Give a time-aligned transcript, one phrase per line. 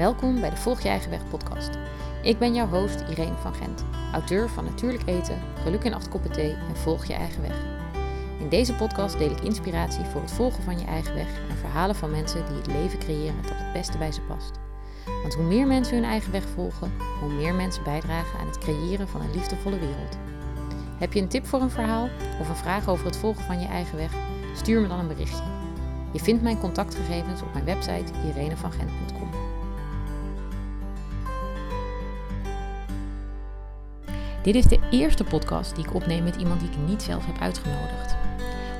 [0.00, 1.70] Welkom bij de Volg Je Eigen Weg podcast.
[2.22, 6.32] Ik ben jouw host Irene van Gent, auteur van Natuurlijk Eten, Geluk in acht koppen
[6.32, 7.56] thee en Volg Je Eigen Weg.
[8.38, 11.94] In deze podcast deel ik inspiratie voor het volgen van je eigen weg en verhalen
[11.94, 14.58] van mensen die het leven creëren dat het beste bij ze past.
[15.22, 19.08] Want hoe meer mensen hun eigen weg volgen, hoe meer mensen bijdragen aan het creëren
[19.08, 20.18] van een liefdevolle wereld.
[20.98, 22.08] Heb je een tip voor een verhaal
[22.40, 24.12] of een vraag over het volgen van je eigen weg?
[24.54, 25.44] Stuur me dan een berichtje.
[26.12, 29.19] Je vindt mijn contactgegevens op mijn website irenevangent.com.
[34.42, 37.38] Dit is de eerste podcast die ik opneem met iemand die ik niet zelf heb
[37.40, 38.16] uitgenodigd.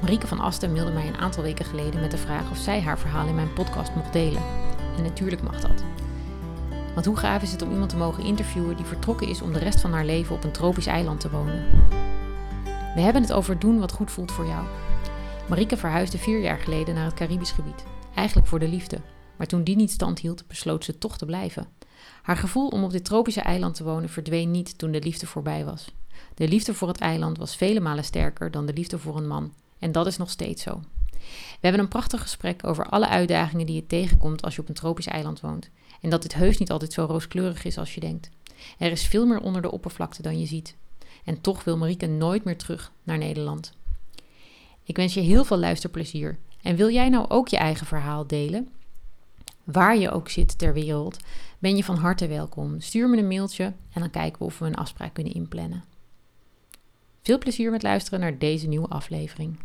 [0.01, 2.99] Marieke van Asten mailde mij een aantal weken geleden met de vraag of zij haar
[2.99, 4.43] verhaal in mijn podcast mocht delen.
[4.97, 5.85] En natuurlijk mag dat.
[6.95, 9.59] Want hoe gaaf is het om iemand te mogen interviewen die vertrokken is om de
[9.59, 11.67] rest van haar leven op een tropisch eiland te wonen?
[12.95, 14.65] We hebben het over doen wat goed voelt voor jou.
[15.49, 17.85] Marieke verhuisde vier jaar geleden naar het Caribisch gebied.
[18.15, 19.01] Eigenlijk voor de liefde.
[19.37, 21.67] Maar toen die niet stand hield, besloot ze toch te blijven.
[22.23, 25.65] Haar gevoel om op dit tropische eiland te wonen verdween niet toen de liefde voorbij
[25.65, 25.95] was.
[26.35, 29.53] De liefde voor het eiland was vele malen sterker dan de liefde voor een man.
[29.79, 30.81] En dat is nog steeds zo.
[31.61, 34.75] We hebben een prachtig gesprek over alle uitdagingen die je tegenkomt als je op een
[34.75, 35.71] tropisch eiland woont.
[36.01, 38.31] En dat dit heus niet altijd zo rooskleurig is als je denkt.
[38.79, 40.77] Er is veel meer onder de oppervlakte dan je ziet.
[41.25, 43.73] En toch wil Marieke nooit meer terug naar Nederland.
[44.83, 46.39] Ik wens je heel veel luisterplezier.
[46.63, 48.69] En wil jij nou ook je eigen verhaal delen?
[49.73, 51.17] Waar je ook zit ter wereld,
[51.59, 52.81] ben je van harte welkom.
[52.81, 55.85] Stuur me een mailtje en dan kijken we of we een afspraak kunnen inplannen.
[57.23, 59.59] Veel plezier met luisteren naar deze nieuwe aflevering.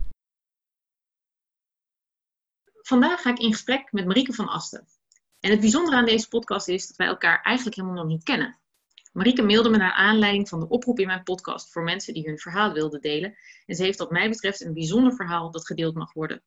[2.81, 4.87] Vandaag ga ik in gesprek met Marieke van Asten.
[5.39, 8.57] En het bijzondere aan deze podcast is dat wij elkaar eigenlijk helemaal nog niet kennen.
[9.13, 12.39] Marieke mailde me naar aanleiding van de oproep in mijn podcast voor mensen die hun
[12.39, 13.37] verhaal wilden delen.
[13.65, 16.43] En ze heeft wat mij betreft een bijzonder verhaal dat gedeeld mag worden.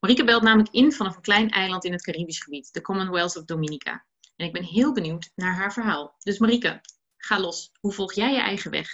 [0.00, 3.44] Marieke belt namelijk in vanaf een klein eiland in het Caribisch gebied, de Commonwealth of
[3.44, 4.04] Dominica.
[4.36, 6.14] En ik ben heel benieuwd naar haar verhaal.
[6.18, 6.80] Dus Marieke,
[7.16, 7.72] ga los.
[7.80, 8.88] Hoe volg jij je eigen weg?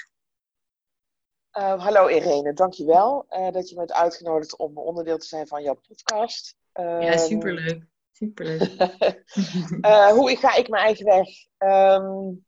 [1.59, 5.63] Uh, hallo Irene, dankjewel uh, dat je me hebt uitgenodigd om onderdeel te zijn van
[5.63, 6.57] jouw podcast.
[6.75, 7.85] Uh, ja, superleuk.
[8.13, 8.81] Superleuk.
[9.81, 11.29] uh, hoe ga ik mijn eigen weg?
[11.59, 12.46] Um,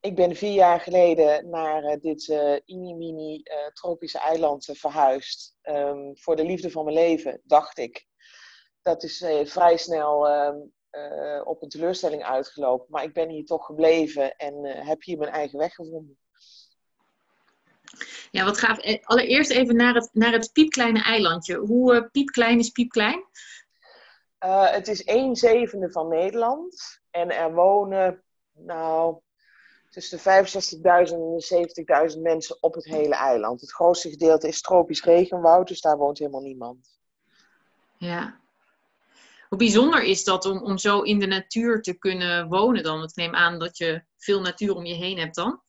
[0.00, 5.56] ik ben vier jaar geleden naar uh, dit uh, mini tropische eiland verhuisd.
[5.62, 8.06] Um, voor de liefde van mijn leven, dacht ik.
[8.82, 10.72] Dat is vrij snel um,
[11.44, 12.86] op een teleurstelling uitgelopen.
[12.88, 16.18] Maar ik ben hier toch gebleven en heb hier mijn eigen weg gevonden.
[18.30, 19.02] Ja, wat gaaf.
[19.02, 21.56] Allereerst even naar het, naar het piepkleine eilandje.
[21.56, 23.24] Hoe piepklein is piepklein?
[24.38, 27.00] Het is 1 zevende van Nederland.
[27.10, 28.22] En er wonen,
[28.52, 29.20] nou,
[29.90, 33.60] tussen de 65.000 en 70.000 mensen op het hele eiland.
[33.60, 36.98] Het grootste gedeelte is tropisch regenwoud, dus daar woont helemaal niemand.
[37.98, 38.40] Ja.
[39.48, 43.02] Hoe bijzonder is dat om, om zo in de natuur te kunnen wonen dan?
[43.02, 45.60] Ik neem aan dat je veel natuur om je heen hebt dan.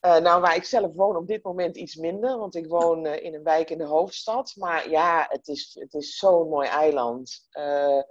[0.00, 3.22] Uh, nou, waar ik zelf woon op dit moment iets minder, want ik woon uh,
[3.22, 4.52] in een wijk in de hoofdstad.
[4.56, 7.48] Maar ja, het is, het is zo'n mooi eiland.
[7.52, 8.02] Uh,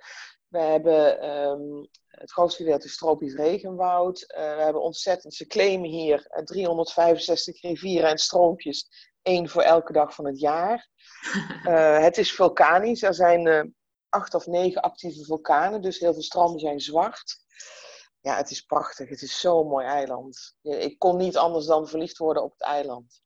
[0.47, 4.19] we hebben um, het grootste gedeelte is tropisch regenwoud.
[4.27, 8.87] we hebben ontzettend, ze claimen hier 365 rivieren en stroompjes,
[9.21, 10.89] één voor elke dag van het jaar.
[12.05, 13.75] het is vulkanisch, er zijn
[14.09, 17.45] acht of negen actieve vulkanen, dus heel veel stranden zijn zwart
[18.27, 19.09] ja, het is prachtig.
[19.09, 20.55] Het is zo'n mooi eiland.
[20.61, 23.21] Ik kon niet anders dan verliefd worden op het eiland.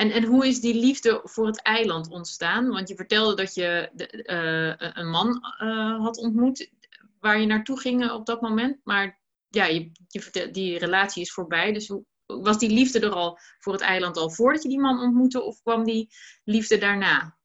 [0.00, 2.68] En, en hoe is die liefde voor het eiland ontstaan?
[2.68, 5.28] Want je vertelde dat je de, uh, een man
[5.62, 6.70] uh, had ontmoet
[7.18, 8.80] waar je naartoe ging op dat moment.
[8.84, 11.72] Maar ja, je, je die relatie is voorbij.
[11.72, 15.00] Dus hoe, was die liefde er al voor het eiland al voordat je die man
[15.00, 15.42] ontmoette?
[15.42, 16.08] Of kwam die
[16.44, 17.36] liefde daarna?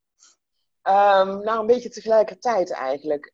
[0.83, 3.25] Um, nou, een beetje tegelijkertijd eigenlijk.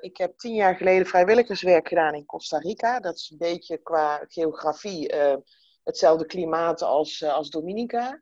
[0.00, 3.00] Ik heb tien jaar geleden vrijwilligerswerk gedaan in Costa Rica.
[3.00, 5.14] Dat is een beetje qua geografie
[5.86, 8.18] hetzelfde klimaat als, als Dominica.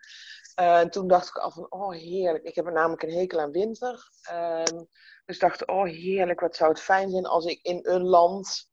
[0.55, 2.45] En toen dacht ik al van, oh heerlijk.
[2.45, 4.09] Ik heb namelijk een hekel aan winter.
[4.33, 4.89] Um,
[5.25, 8.73] dus dacht, oh heerlijk, wat zou het fijn zijn als ik in een land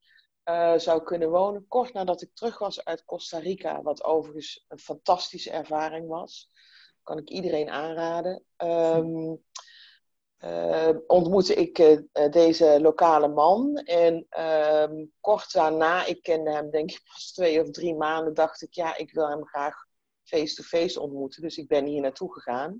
[0.75, 1.67] zou kunnen wonen.
[1.67, 6.51] Kort nadat ik terug was uit Costa Rica, wat overigens een fantastische ervaring was.
[7.03, 8.43] Kan ik iedereen aanraden.
[8.57, 9.43] Um,
[11.07, 11.99] ontmoette ik uh,
[12.29, 13.75] deze lokale man.
[13.75, 14.27] En
[15.19, 18.97] kort daarna, ik kende hem denk ik pas twee of drie maanden, dacht ik, ja,
[18.97, 19.89] ik wil hem graag
[20.37, 21.41] face-to-face -face ontmoeten.
[21.41, 22.79] Dus ik ben hier naartoe gegaan.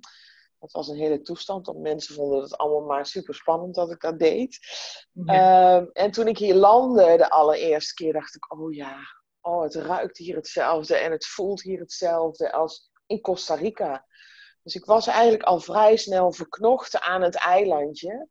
[0.59, 4.01] Dat was een hele toestand, want mensen vonden het allemaal maar super spannend dat ik
[4.01, 4.59] dat deed.
[5.11, 5.75] Ja.
[5.75, 8.97] Ehm, en toen ik hier landde de allereerste keer, dacht ik, oh ja,
[9.41, 14.05] oh, het ruikt hier hetzelfde en het voelt hier hetzelfde als in Costa Rica.
[14.63, 18.27] Dus ik was eigenlijk al vrij snel verknocht aan het eilandje.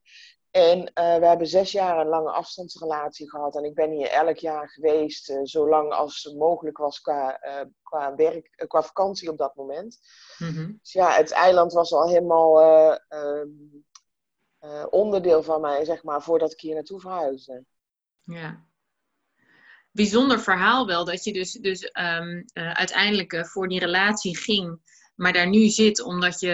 [0.51, 3.57] En we hebben zes jaar een lange afstandsrelatie gehad.
[3.57, 7.41] En ik ben hier elk jaar geweest, zolang als mogelijk was qua,
[7.83, 9.99] qua, werk, qua vakantie op dat moment.
[10.39, 10.73] Mhm.
[10.81, 12.61] Dus ja, het eiland was al helemaal
[13.09, 13.49] ehm,
[14.91, 17.65] onderdeel van mij, zeg maar, voordat ik hier naartoe verhuisde.
[18.25, 18.69] Ja
[19.93, 21.05] bijzonder verhaal wel.
[21.05, 24.79] Dat je dus, dus um, uh, uiteindelijk uh, voor die relatie ging,
[25.15, 26.49] maar daar nu zit omdat je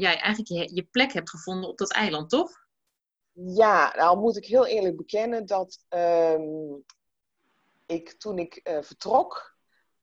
[0.00, 2.60] ja, eigenlijk je, je plek hebt gevonden op dat eiland, toch?
[3.32, 6.84] Ja, nou moet ik heel eerlijk bekennen dat um,
[7.86, 9.56] ik toen ik uh, vertrok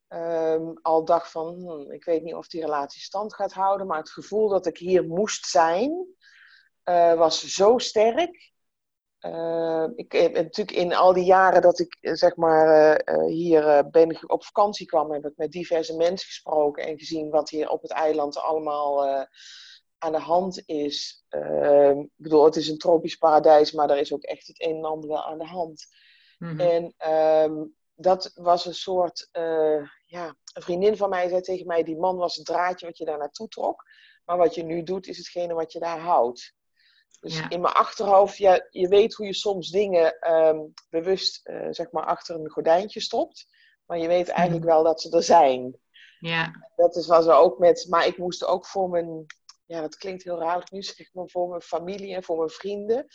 [0.07, 3.97] um, al dacht van, hm, ik weet niet of die relatie stand gaat houden, maar
[3.97, 6.07] het gevoel dat ik hier moest zijn
[7.15, 8.51] was zo sterk.
[9.19, 14.29] Uh, ik heb natuurlijk in al die jaren dat ik eh, zeg maar hier ben
[14.29, 17.91] op vakantie kwam, heb ik met diverse mensen gesproken en gezien wat hier op het
[17.91, 19.27] eiland allemaal
[19.99, 21.25] aan de hand is.
[21.29, 24.75] Ehm, ik bedoel, het is een tropisch paradijs, maar er is ook echt het een
[24.75, 25.85] en ander wel aan de hand.
[26.37, 26.59] Mhm.
[26.59, 27.11] En
[27.43, 29.29] um, dat was een soort,
[30.05, 33.05] ja, een vriendin van mij zei tegen mij, die man was het draadje wat je
[33.05, 33.83] daar naartoe trok.
[34.25, 36.53] Maar wat je nu doet, is hetgene wat je daar houdt.
[37.19, 40.59] Dus in mijn achterhoofd, ja, je weet hoe je soms dingen ehm,
[40.89, 43.47] bewust uh, zeg maar achter een gordijntje stopt.
[43.85, 44.73] Maar je weet eigenlijk mhm.
[44.73, 45.79] wel dat ze er zijn.
[46.19, 46.51] Ja.
[46.75, 49.25] Dat is was er ook met, maar ik moest ook voor mijn,
[49.69, 53.07] ja dat klinkt heel raar nu zeg maar, voor mijn familie en voor mijn vrienden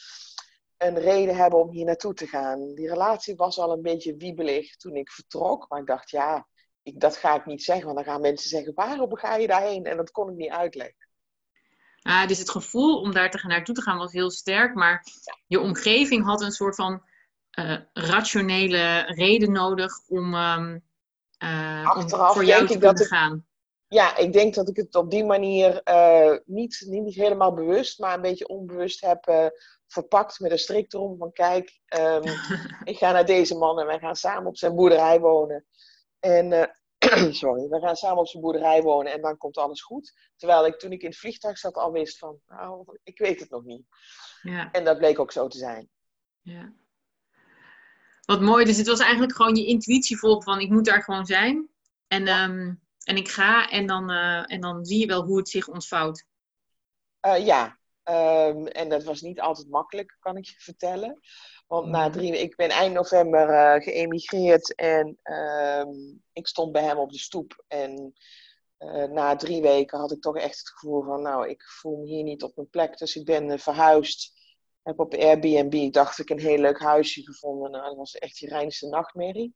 [0.77, 2.75] een reden hebben om hier naartoe te gaan.
[2.75, 5.69] Die relatie was al een beetje wiebelig toen ik vertrok.
[5.69, 6.47] Maar ik dacht, ja,
[6.83, 7.85] ik, dat ga ik niet zeggen.
[7.85, 9.85] Want dan gaan mensen zeggen, waarom ga je daarheen?
[9.85, 11.09] En dat kon ik niet uitleggen.
[12.03, 15.07] Uh, dus het gevoel om daar te, naartoe te gaan was heel sterk, maar
[15.47, 17.03] je omgeving had een soort van
[17.59, 20.85] uh, rationele reden nodig om, um,
[21.39, 23.47] uh, om voor jou te gaan.
[23.95, 28.15] Ja, ik denk dat ik het op die manier uh, niet, niet helemaal bewust, maar
[28.15, 29.53] een beetje onbewust heb
[29.87, 32.23] verpakt met een strik erom van kijk, um,
[32.93, 35.65] ik ga naar deze man en wij gaan samen op zijn boerderij wonen.
[36.21, 36.75] En
[37.43, 40.13] sorry, we gaan samen op zijn boerderij wonen en dan komt alles goed.
[40.37, 43.51] Terwijl ik toen ik in het vliegtuig zat al wist van, nou, ik weet het
[43.51, 43.87] nog niet.
[44.43, 44.71] Ja.
[44.71, 45.89] En dat bleek ook zo te zijn.
[46.41, 46.73] Ja.
[48.25, 51.27] Wat mooi, dus het was eigenlijk gewoon je intuïtie volgen van, ik moet daar gewoon
[51.27, 51.69] zijn.
[52.07, 55.49] En, um, en ik ga en dan, uh, en dan zie je wel hoe het
[55.49, 56.25] zich ontvouwt.
[57.27, 61.21] Uh, ja, um, en dat was niet altijd makkelijk, kan ik je vertellen.
[61.67, 65.85] Want na drie ik ben eind november uh, geëmigreerd en uh,
[66.33, 67.65] ik stond bij hem op de stoep.
[67.69, 68.15] En
[68.79, 72.07] uh, na drie weken had ik toch echt het gevoel van, nou, ik voel me
[72.07, 72.99] hier niet op mijn plek.
[72.99, 74.33] Dus ik ben uh, verhuisd.
[74.83, 77.71] Heb op Airbnb, dacht ik, een heel leuk huisje gevonden.
[77.71, 79.55] Nou, dat was echt die reinste nachtmerrie.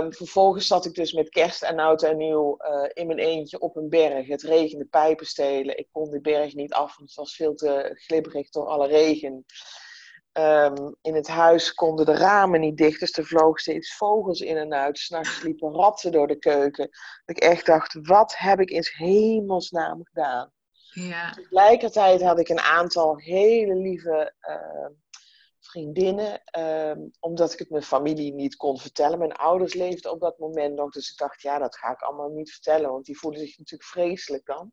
[0.00, 2.56] Um, vervolgens zat ik dus met kerst en oud en nieuw
[2.92, 4.26] in mijn eentje op een berg.
[4.26, 5.78] Het regende pijpenstelen.
[5.78, 9.44] Ik kon de berg niet af, want het was veel te glibberig door alle regen.
[10.38, 14.56] Um, in het huis konden de ramen niet dicht, dus er vlogen steeds vogels in
[14.56, 14.98] en uit.
[14.98, 16.88] S'nachts liepen ratten door de keuken.
[17.24, 20.52] Dat ik echt dacht, wat heb ik in hemelsnaam gedaan?
[20.92, 21.30] Ja.
[21.30, 24.96] Tegelijkertijd had ik een aantal hele lieve uh,
[25.76, 29.18] vriendinnen, um, omdat ik het mijn familie niet kon vertellen.
[29.18, 32.28] Mijn ouders leefden op dat moment nog, dus ik dacht, ja, dat ga ik allemaal
[32.28, 34.72] niet vertellen, want die voelden zich natuurlijk vreselijk dan.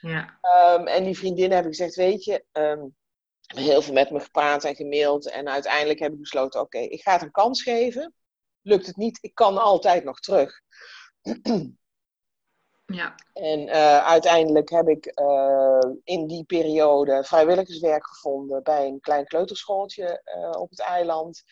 [0.00, 0.38] Ja.
[0.76, 2.44] Um, en die vriendinnen heb ik gezegd, weet je,
[3.54, 5.30] heel veel met me gepraat en gemaild.
[5.30, 8.14] En uiteindelijk heb ik besloten: oké, ik ga het een kans geven.
[8.62, 10.60] Lukt het niet, ik kan altijd nog terug.
[12.90, 13.14] Ja.
[13.32, 20.22] En uh, uiteindelijk heb ik uh, in die periode vrijwilligerswerk gevonden bij een klein kleuterschooltje
[20.36, 21.42] uh, op het eiland.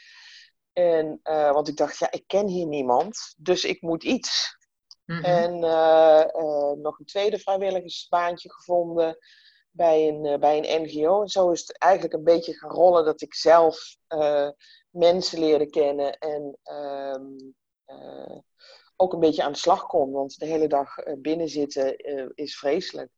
[0.72, 4.56] En, want ik dacht, ja, ik ken hier niemand, dus ik moet iets.
[5.04, 5.24] Mm -hmm.
[5.24, 5.58] En
[6.80, 9.18] nog een tweede vrijwilligersbaantje gevonden
[9.70, 11.22] bij een, bij een NGO.
[11.22, 13.96] En zo is het eigenlijk een beetje gaan rollen dat ik zelf
[14.90, 17.54] mensen leerde kennen en um,
[17.86, 18.38] uh,
[19.00, 20.12] ook een beetje aan de slag kon.
[20.12, 21.96] Want de hele dag binnen zitten
[22.34, 23.10] is vreselijk.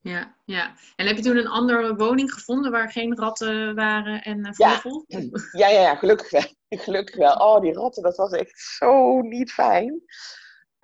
[0.00, 0.74] Ja, ja.
[0.96, 5.04] En heb je toen een andere woning gevonden waar geen ratten waren en vogels?
[5.06, 5.20] Ja.
[5.52, 6.42] ja, ja, ja, gelukkig wel.
[6.84, 7.34] gelukkig wel.
[7.34, 10.02] Oh, die ratten, dat was echt zo niet fijn.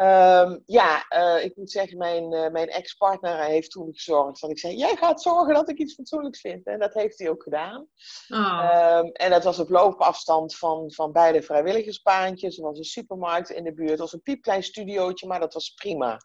[0.02, 4.58] Um, ja, uh, ik moet zeggen, mijn, uh, mijn ex-partner heeft toen gezorgd dat ik
[4.58, 6.66] zei: Jij gaat zorgen dat ik iets fatsoenlijks vind.
[6.66, 7.88] En dat heeft hij ook gedaan.
[8.28, 8.98] Oh.
[8.98, 12.56] Um, en dat was op loopafstand van, van beide vrijwilligersbaantjes.
[12.56, 13.90] Er was een supermarkt in de buurt.
[13.90, 16.20] Het was een piepklein studiootje, maar dat was prima.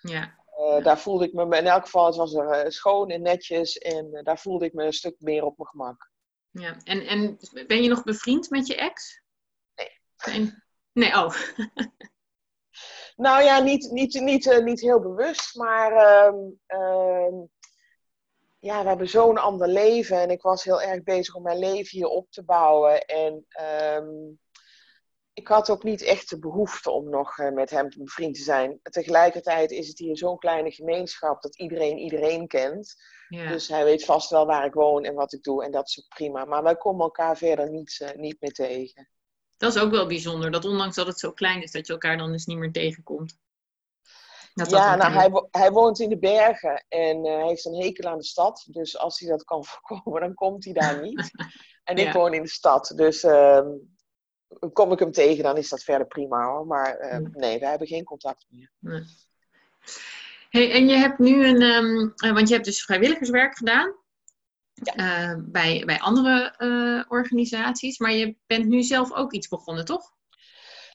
[0.00, 0.38] Ja.
[0.58, 3.78] Uh, daar voelde ik me, in elk geval, het was er schoon en netjes.
[3.78, 6.10] En daar voelde ik me een stuk meer op mijn gemak.
[6.50, 9.22] Ja, en, en ben je nog bevriend met je ex?
[10.26, 10.52] Nee.
[10.92, 11.34] Nee, oh.
[13.20, 17.50] Nou ja, niet, niet, niet, uh, niet heel bewust, maar um, um,
[18.58, 20.20] ja, we hebben zo'n ander leven.
[20.20, 23.04] En ik was heel erg bezig om mijn leven hier op te bouwen.
[23.04, 24.08] En ehm,
[25.32, 28.80] ik had ook niet echt de behoefte om nog uh, met hem bevriend te zijn.
[28.82, 32.94] Tegelijkertijd is het hier zo'n kleine gemeenschap dat iedereen iedereen kent.
[33.28, 33.48] Ja.
[33.48, 35.64] Dus hij weet vast wel waar ik woon en wat ik doe.
[35.64, 36.44] En dat is ook prima.
[36.44, 39.08] Maar wij komen elkaar verder niet, uh, niet meer tegen.
[39.60, 40.50] Dat is ook wel bijzonder.
[40.50, 43.38] Dat ondanks dat het zo klein is, dat je elkaar dan dus niet meer tegenkomt.
[44.54, 48.10] Dat ja, nou, hij, hij, woont in de bergen en uh, hij heeft een hekel
[48.10, 48.66] aan de stad.
[48.70, 51.30] Dus als hij dat kan voorkomen, dan komt hij daar niet.
[51.84, 52.92] en ik woon in de stad.
[52.96, 53.66] Dus uh,
[54.72, 56.66] kom ik hem tegen, dan is dat verder prima hoor.
[56.66, 58.72] Maar uh, nee, we hebben geen contact meer.
[58.78, 59.02] Nee.
[60.48, 63.94] Hey, en je hebt nu een, um, want je hebt dus vrijwilligerswerk gedaan.
[64.82, 65.30] Ja.
[65.32, 70.12] Uh, bij, bij andere uh, organisaties, maar je bent nu zelf ook iets begonnen, toch?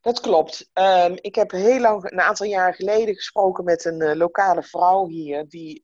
[0.02, 0.70] Dat klopt.
[0.74, 5.08] Um, ik heb heel lang, een aantal jaar geleden, gesproken met een uh, lokale vrouw
[5.08, 5.84] hier, die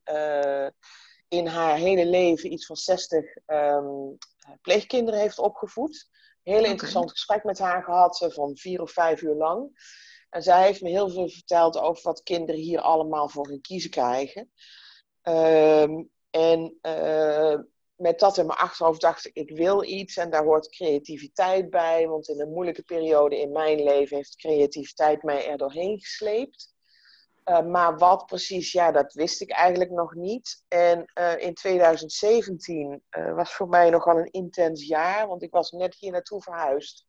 [1.28, 4.18] in haar hele leven iets van 60 um,
[4.62, 6.08] pleegkinderen heeft opgevoed.
[6.42, 9.70] Heel interessant gesprek met haar gehad, van vier of vijf uur lang.
[10.30, 13.90] En zij heeft me heel veel verteld over wat kinderen hier allemaal voor hun kiezen
[13.90, 14.50] krijgen.
[15.22, 17.58] Um, en uh,
[18.02, 22.08] met dat in mijn achterhoofd dacht ik, ik wil iets en daar hoort creativiteit bij.
[22.08, 26.74] Want in een moeilijke periode in mijn leven heeft creativiteit mij er doorheen gesleept.
[27.44, 30.64] Uh, maar wat precies, ja, dat wist ik eigenlijk nog niet.
[30.68, 35.70] En uh, in 2017 uh, was voor mij nogal een intens jaar, want ik was
[35.70, 37.04] net hier naartoe verhuisd.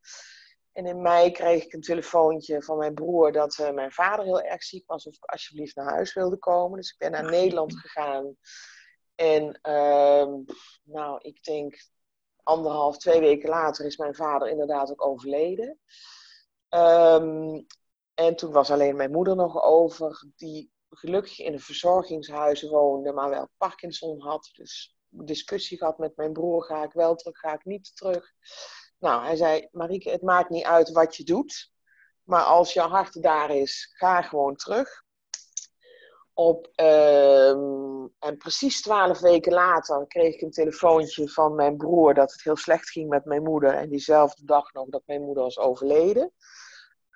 [0.72, 4.62] En in mei kreeg ik een telefoontje van mijn broer dat mijn vader heel erg
[4.62, 6.78] ziek was of ik alsjeblieft naar huis wilde komen.
[6.78, 8.36] Dus ik ben naar Nederland gegaan.
[9.14, 10.34] En uh,
[10.82, 11.88] nou, ik denk
[12.42, 15.78] anderhalf, twee weken later is mijn vader inderdaad ook overleden.
[16.68, 17.66] Um,
[18.14, 23.30] en toen was alleen mijn moeder nog over, die gelukkig in een verzorgingshuis woonde, maar
[23.30, 24.50] wel Parkinson had.
[24.52, 28.32] Dus discussie gehad met mijn broer, ga ik wel terug, ga ik niet terug.
[28.98, 31.72] Nou, hij zei, Marieke, het maakt niet uit wat je doet.
[32.22, 35.03] Maar als je hart daar is, ga gewoon terug.
[36.34, 37.50] Op, uh,
[38.18, 42.56] en precies twaalf weken later kreeg ik een telefoontje van mijn broer dat het heel
[42.56, 43.74] slecht ging met mijn moeder.
[43.74, 46.32] En diezelfde dag nog dat mijn moeder was overleden.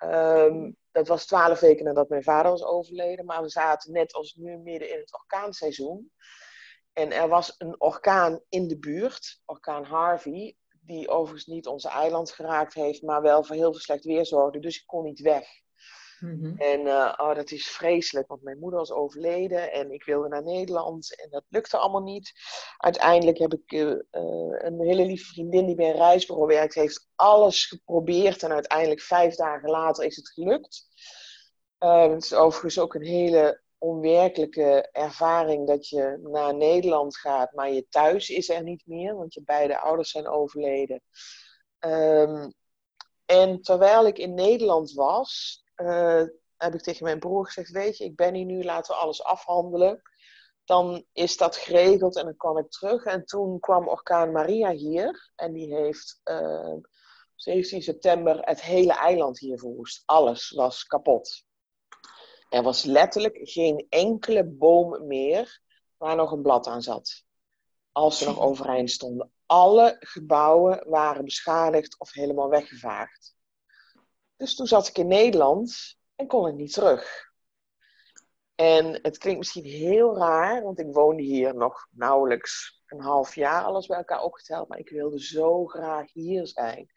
[0.03, 3.25] Um, dat was twaalf weken nadat mijn vader was overleden.
[3.25, 6.11] Maar we zaten net als nu midden in het orkaanseizoen.
[6.93, 12.31] En er was een orkaan in de buurt, orkaan Harvey die overigens niet onze eiland
[12.31, 14.59] geraakt heeft, maar wel voor heel veel slecht weer zorgde.
[14.59, 15.47] Dus ik kon niet weg.
[16.19, 16.57] Mhm.
[16.57, 20.43] En uh, oh, dat is vreselijk, want mijn moeder was overleden en ik wilde naar
[20.43, 22.31] Nederland en dat lukte allemaal niet.
[22.77, 23.97] Uiteindelijk heb ik uh,
[24.57, 29.35] een hele lieve vriendin die bij een reisbureau werkt, heeft alles geprobeerd en uiteindelijk vijf
[29.35, 30.87] dagen later is het gelukt.
[31.77, 37.87] het is overigens ook een hele onwerkelijke ervaring dat je naar Nederland gaat, maar je
[37.89, 41.01] thuis is er niet meer, want je beide ouders zijn overleden.
[41.79, 42.53] Um,
[43.25, 46.23] en terwijl ik in Nederland was, uh,
[46.57, 49.23] heb ik tegen mijn broer gezegd: Weet je, ik ben hier nu, laten we alles
[49.23, 50.01] afhandelen.
[50.65, 53.03] Dan is dat geregeld en dan kan ik terug.
[53.03, 56.75] En toen kwam orkaan Maria hier en die heeft uh,
[57.35, 60.03] 17 september het hele eiland hier verwoest.
[60.05, 61.43] Alles was kapot.
[62.49, 65.61] Er was letterlijk geen enkele boom meer
[65.97, 67.23] waar nog een blad aan zat.
[67.91, 69.31] Als ze nog overeind stonden.
[69.45, 73.35] Alle gebouwen waren beschadigd of helemaal weggevaagd.
[74.39, 77.31] Dus toen zat ik in Nederland en kon ik niet terug.
[78.55, 83.63] En het klinkt misschien heel raar, want ik woonde hier nog nauwelijks een half jaar,
[83.63, 84.67] alles bij elkaar opgeteld.
[84.67, 86.91] Maar ik wilde zo graag hier zijn.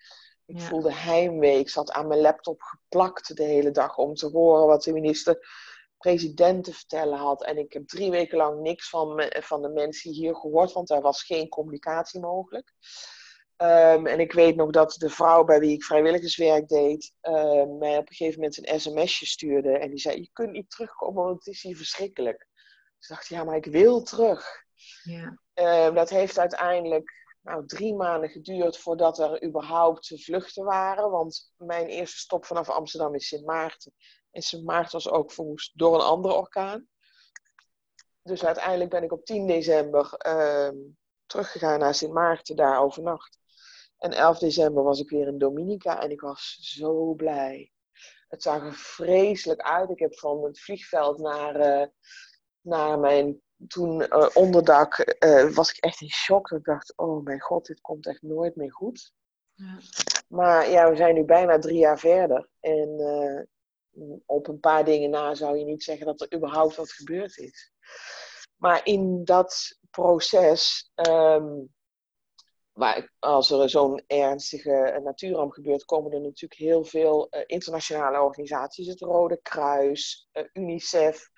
[0.46, 1.58] Ik voelde heimwee.
[1.58, 6.64] Ik zat aan mijn laptop geplakt de hele dag om te horen wat de minister-president
[6.64, 7.44] te vertellen had.
[7.44, 11.00] En ik heb drie weken lang niks van, van de mensen hier gehoord, want er
[11.00, 12.72] was geen communicatie mogelijk.
[13.62, 17.99] Um, en ik weet nog dat de vrouw bij wie ik vrijwilligerswerk deed, uh, mij
[17.99, 19.78] op een gegeven moment een sms'je stuurde.
[19.78, 22.49] En die zei: Je kunt niet terugkomen, want het is hier verschrikkelijk.
[22.99, 24.64] Dus ik dacht: Ja, maar ik wil terug.
[25.02, 25.38] Ja.
[25.54, 31.11] Uh, dat heeft uiteindelijk nou, drie maanden geduurd voordat er überhaupt vluchten waren.
[31.11, 33.95] Want mijn eerste stop vanaf Amsterdam is Sint Maarten.
[34.31, 36.87] En Sint Maarten was ook verwoest door een andere orkaan.
[38.23, 40.16] Dus uiteindelijk ben ik op 10 december
[41.26, 43.40] teruggegaan naar Sint Maarten, daar overnacht.
[44.02, 47.73] En 11 december was ik weer in Dominica en ik was zo blij.
[48.28, 49.90] Het zag er vreselijk uit.
[49.90, 51.87] Ik heb van het vliegveld naar, uh,
[52.61, 56.50] naar mijn toen uh, onderdak uh, was ik echt in shock.
[56.50, 59.12] Ik dacht, oh mijn god, dit komt echt nooit meer goed.
[59.54, 59.78] Ja.
[60.28, 62.49] Maar ja, we zijn nu bijna drie jaar verder.
[62.61, 63.49] En
[64.26, 67.73] op een paar dingen na zou je niet zeggen dat er überhaupt wat gebeurd is.
[68.56, 70.90] Maar in dat proces.
[70.94, 71.50] Ehm,
[72.73, 78.87] maar als er zo'n ernstige natuurramp gebeurt, komen er natuurlijk heel veel uh, internationale organisaties.
[78.87, 81.31] Het Rode Kruis, uh, UNICEF,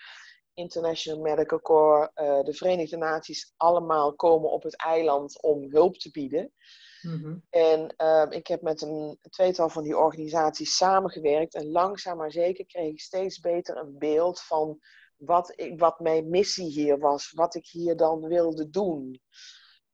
[0.54, 6.10] International Medical Corps, uh, de Verenigde Naties, allemaal komen op het eiland om hulp te
[6.10, 6.52] bieden.
[7.02, 7.42] Mm-hmm.
[7.50, 12.66] En ehm, ik heb met een tweetal van die organisaties samengewerkt en langzaam maar zeker
[12.66, 14.78] kreeg ik steeds beter een beeld van
[15.16, 19.20] wat, ik, wat mijn missie hier was, wat ik hier dan wilde doen.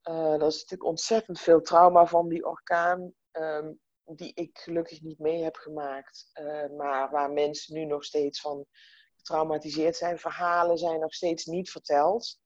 [0.04, 5.18] Uh, dat is natuurlijk ontzettend veel trauma van die orkaan, um, die ik gelukkig niet
[5.18, 6.30] mee heb gemaakt.
[6.34, 8.66] Uh, maar waar mensen nu nog steeds van
[9.16, 10.18] getraumatiseerd zijn.
[10.18, 12.38] Verhalen zijn nog steeds niet verteld.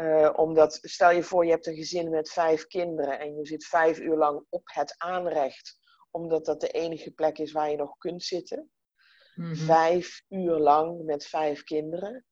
[0.00, 3.64] Uh, omdat, stel je voor, je hebt een gezin met vijf kinderen en je zit
[3.64, 5.78] vijf uur lang op het aanrecht,
[6.10, 8.70] omdat dat de enige plek is waar je nog kunt zitten.
[9.34, 9.56] Mm-hmm.
[9.56, 12.26] Vijf uur lang met vijf kinderen.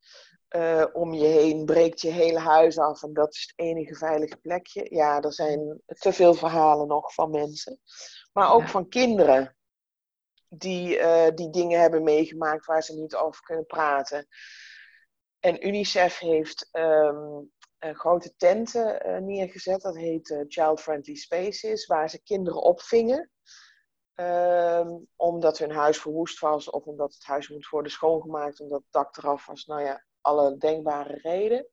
[0.56, 4.36] Uh, om je heen breekt je hele huis af en dat is het enige veilige
[4.36, 4.86] plekje.
[4.94, 7.80] Ja, er zijn te veel verhalen nog van mensen.
[8.32, 9.56] Maar ook van kinderen
[10.48, 14.26] die, uh, die dingen hebben meegemaakt waar ze niet over kunnen praten.
[15.40, 22.22] En UNICEF heeft um, grote tenten uh, neergezet, dat heet Child Friendly Spaces, waar ze
[22.22, 23.30] kinderen opvingen.
[24.14, 28.92] Um, omdat hun huis verwoest was of omdat het huis moet worden schoongemaakt, omdat het
[28.92, 29.64] dak eraf was.
[29.64, 31.66] Nou ja, alle denkbare redenen.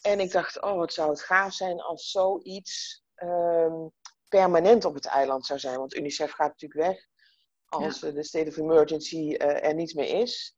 [0.00, 3.92] En ik dacht, oh, wat zou het gaaf zijn als zoiets um,
[4.28, 5.78] permanent op het eiland zou zijn.
[5.78, 7.06] Want UNICEF gaat natuurlijk weg
[7.66, 8.10] als ja.
[8.10, 10.56] de state of emergency uh, er niet meer is.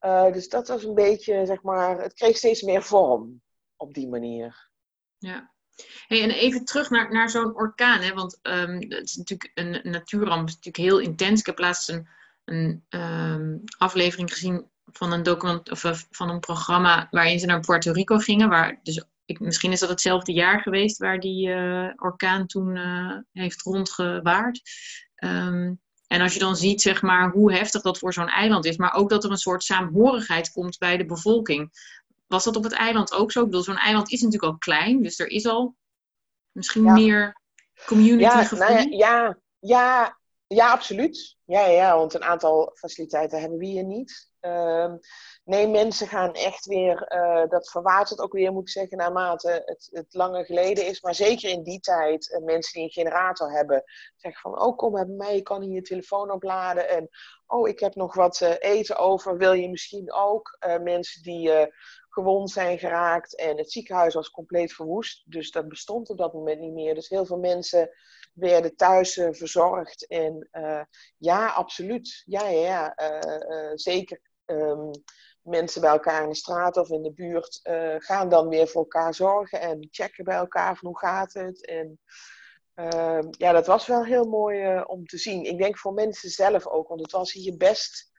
[0.00, 3.42] Uh, dus dat was een beetje, zeg maar, het kreeg steeds meer vorm
[3.76, 4.70] op die manier.
[5.18, 5.52] Ja.
[6.06, 8.14] Hey, en even terug naar, naar zo'n orkaan, hè?
[8.14, 11.40] want um, het is natuurlijk een, een natuurramp, is natuurlijk heel intens.
[11.40, 12.08] Ik heb laatst een,
[12.44, 17.60] een um, aflevering gezien van een document of uh, van een programma waarin ze naar
[17.60, 21.90] Puerto Rico gingen, waar dus ik, misschien is dat hetzelfde jaar geweest waar die uh,
[21.96, 24.60] orkaan toen uh, heeft rondgewaard.
[25.24, 28.76] Um, en als je dan ziet, zeg maar, hoe heftig dat voor zo'n eiland is,
[28.76, 31.92] maar ook dat er een soort saamhorigheid komt bij de bevolking.
[32.26, 33.40] Was dat op het eiland ook zo?
[33.40, 35.76] Ik bedoel, zo'n eiland is natuurlijk al klein, dus er is al
[36.52, 37.40] misschien meer
[37.86, 38.48] community ja.
[38.50, 40.18] Nou ja, ja, ja,
[40.54, 41.36] ja, absoluut.
[41.44, 44.32] Ja, ja, want een aantal faciliteiten hebben we hier niet.
[44.40, 44.92] Uh,
[45.44, 49.88] nee, mensen gaan echt weer, uh, dat verwatert ook weer, moet ik zeggen, naarmate het,
[49.90, 51.00] het langer geleden is.
[51.00, 53.82] Maar zeker in die tijd, uh, mensen die een generator hebben,
[54.16, 56.88] zeggen van, oh kom bij mij, je kan hier je telefoon opladen.
[56.88, 57.08] En,
[57.46, 60.58] oh, ik heb nog wat uh, eten over, wil je misschien ook?
[60.82, 61.50] mensen die
[62.08, 65.22] gewond zijn geraakt en het ziekenhuis was compleet verwoest.
[65.26, 66.94] Dus dat bestond op dat moment niet meer.
[66.94, 67.90] Dus heel veel mensen
[68.34, 70.06] werden thuis uh, verzorgd.
[70.06, 70.82] En uh,
[71.16, 72.22] ja, absoluut.
[72.24, 72.98] Ja, ja, ja.
[73.48, 74.90] Uh, zeker um,
[75.42, 77.60] mensen bij elkaar in de straat of in de buurt
[77.98, 81.66] gaan dan weer voor elkaar zorgen en checken bij elkaar van hoe gaat het.
[81.66, 82.00] En
[82.74, 85.44] ehm, ja, dat was wel heel mooi om te zien.
[85.44, 88.12] Ik denk voor mensen zelf ook, want het was hier best.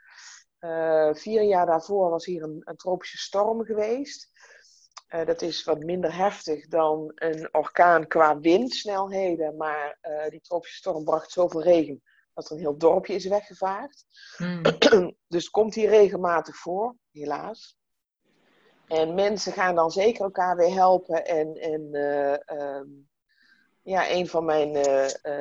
[1.11, 4.31] vier jaar daarvoor was hier een tropische storm geweest.
[5.15, 9.57] Uh, dat is wat minder heftig dan een orkaan qua windsnelheden.
[9.57, 14.05] Maar uh, die tropische storm bracht zoveel regen dat er een heel dorpje is weggevaagd.
[14.37, 14.61] Mm.
[15.27, 17.77] dus het komt hier regelmatig voor, helaas.
[18.87, 21.25] En mensen gaan dan zeker elkaar weer helpen.
[21.25, 23.09] En, en uh, um,
[23.81, 24.71] ja, een van mijn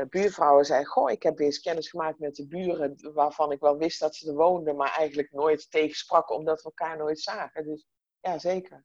[0.09, 3.13] buurvrouwen zei: Goh, ik heb eens kennis gemaakt met de buren.
[3.15, 6.97] waarvan ik wel wist dat ze er woonden, maar eigenlijk nooit tegensprak omdat we elkaar
[6.97, 7.65] nooit zagen.
[7.65, 7.87] Dus
[8.21, 8.85] ja, zeker.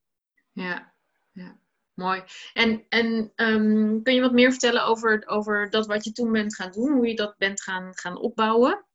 [0.60, 0.93] Ja,
[1.32, 1.58] ja.
[1.93, 2.24] mooi.
[2.54, 6.56] En, en um, kun je wat meer vertellen over, over dat wat je toen bent
[6.56, 8.86] gaan doen, hoe je dat bent gaan, gaan opbouwen?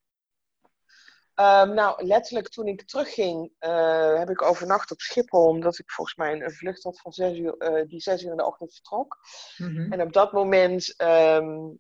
[1.35, 6.17] Um, nou, letterlijk toen ik terugging, uh, heb ik overnacht op Schiphol, omdat ik volgens
[6.17, 9.19] mij een vlucht had van zes uur, uh, die zes uur in de ochtend vertrok.
[9.57, 9.93] Mm-hmm.
[9.93, 11.79] En op dat moment um,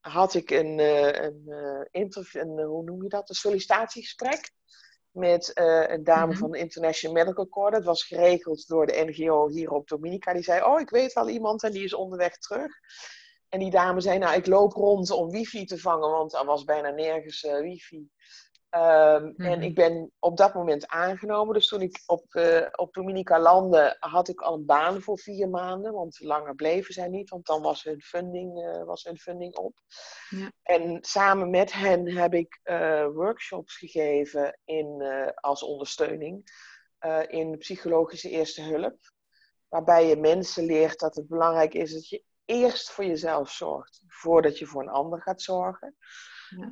[0.00, 4.50] had ik een, uh, een interview, een, hoe noem je dat, een sollicitatiegesprek
[5.16, 6.38] met uh, een dame mm-hmm.
[6.38, 7.72] van de International Medical Corps.
[7.72, 10.32] Dat was geregeld door de NGO hier op Dominica.
[10.32, 12.72] Die zei, oh, ik weet wel iemand en die is onderweg terug.
[13.48, 16.64] En die dame zei, nou, ik loop rond om wifi te vangen, want er was
[16.64, 18.08] bijna nergens uh, wifi.
[18.70, 19.62] Um, En mhm.
[19.62, 21.54] ik ben op dat moment aangenomen.
[21.54, 25.48] Dus toen ik op, uh, op Dominica landde, had ik al een baan voor vier
[25.48, 25.92] maanden.
[25.92, 29.78] Want langer bleven zij niet, want dan was hun funding, uh, was hun funding op.
[30.28, 30.52] Ja.
[30.62, 35.02] En samen met hen heb ik uh, workshops gegeven in,
[35.34, 36.64] als ondersteuning
[37.26, 38.98] in psychologische eerste hulp.
[39.68, 44.58] Waarbij je mensen leert dat het belangrijk is dat je eerst voor jezelf zorgt, voordat
[44.58, 45.96] je voor een ander gaat zorgen.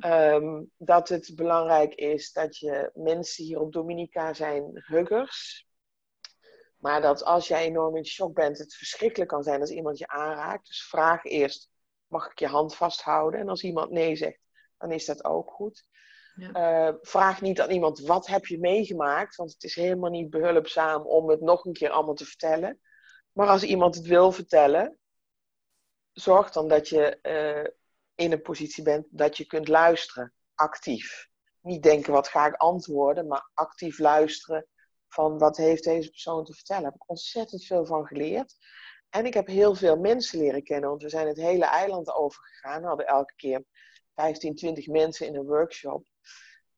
[0.01, 5.67] Um, dat het belangrijk is dat je mensen hier op Dominica zijn huggers.
[6.77, 10.07] Maar dat als jij enorm in shock bent, het verschrikkelijk kan zijn als iemand je
[10.07, 10.67] aanraakt.
[10.67, 11.69] Dus vraag eerst,
[12.07, 13.39] mag ik je hand vasthouden?
[13.39, 14.39] En als iemand nee zegt,
[14.77, 15.87] dan is dat ook goed.
[16.35, 16.87] Ja.
[16.87, 19.35] Uh, vraag niet aan iemand, wat heb je meegemaakt?
[19.35, 22.79] Want het is helemaal niet behulpzaam om het nog een keer allemaal te vertellen.
[23.31, 24.99] Maar als iemand het wil vertellen,
[26.11, 27.73] zorg dan dat je uh,
[28.15, 31.27] in een positie bent dat je kunt luisteren, actief.
[31.61, 34.67] Niet denken, wat ga ik antwoorden, maar actief luisteren
[35.07, 36.83] van wat heeft deze persoon te vertellen.
[36.83, 38.55] Daar heb ik ontzettend veel van geleerd.
[39.09, 42.81] En ik heb heel veel mensen leren kennen, want we zijn het hele eiland overgegaan.
[42.81, 43.63] We hadden elke keer
[44.15, 46.07] 15, 20 mensen in een workshop.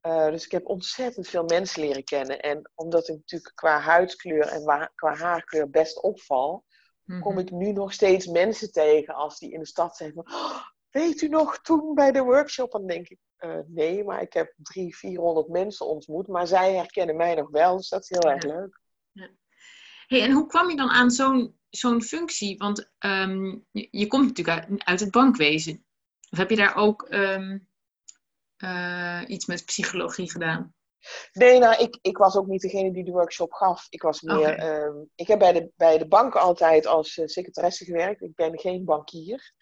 [0.01, 2.39] Uh, dus ik heb ontzettend veel mensen leren kennen.
[2.39, 6.65] En omdat ik natuurlijk qua huidskleur en qua haarkleur best opval,
[7.07, 7.39] kom mhm.
[7.39, 11.27] ik nu nog steeds mensen tegen als die in de stad zeggen: oh, Weet u
[11.27, 12.71] nog toen bij de workshop?
[12.71, 16.27] Dan denk ik: uh, Nee, maar ik heb 300, 400 mensen ontmoet.
[16.27, 18.81] Maar zij herkennen mij nog wel, dus dat is heel erg leuk.
[19.11, 19.29] Ja.
[20.07, 22.57] Hey, en hoe kwam je dan aan zo'n zo'n functie?
[22.57, 25.85] Want um, je, je, komt natuurlijk uit, uit, het bankwezen.
[26.29, 27.67] Of heb je daar ook um,
[28.57, 30.75] uh, iets met psychologie gedaan?
[31.31, 33.87] Nee, nou, ik, ik was ook niet degene die de workshop gaf.
[33.89, 34.37] Ik was meer.
[34.37, 34.83] Okay.
[34.83, 38.21] Um, ik heb bij de, bij de bank altijd als uh, secretaresse gewerkt.
[38.21, 39.53] Ik ben geen bankier.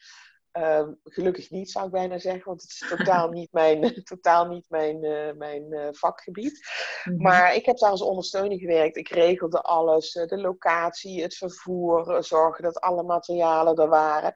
[0.57, 4.65] Um, gelukkig niet, zou ik bijna zeggen, want het is totaal niet mijn, totaal niet
[4.69, 6.69] mijn, uh, mijn uh, vakgebied.
[7.03, 7.21] Mm -hmm.
[7.21, 8.97] Maar ik heb daar als ondersteuning gewerkt.
[8.97, 14.35] Ik regelde alles, uh, de locatie, het vervoer, zorgen dat alle materialen er waren.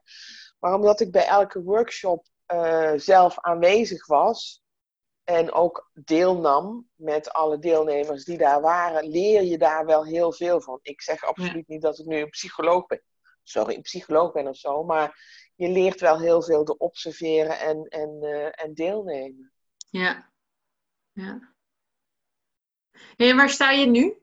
[0.58, 2.26] Maar omdat ik bij elke workshop
[2.96, 4.62] zelf aanwezig was,
[5.30, 10.60] en ook deelnam met alle deelnemers die daar waren, leer je daar wel heel veel
[10.60, 10.78] van.
[10.82, 11.74] Ik zeg absoluut ja.
[11.74, 13.02] niet dat ik nu een psycholoog ben.
[13.42, 14.84] Sorry, een psycholoog ben of zo.
[14.84, 15.18] Maar
[15.60, 19.52] je leert wel heel veel te observeren en, en, uh, en deelnemen.
[19.90, 20.30] Ja.
[21.12, 21.54] ja.
[23.16, 24.22] En waar sta je nu?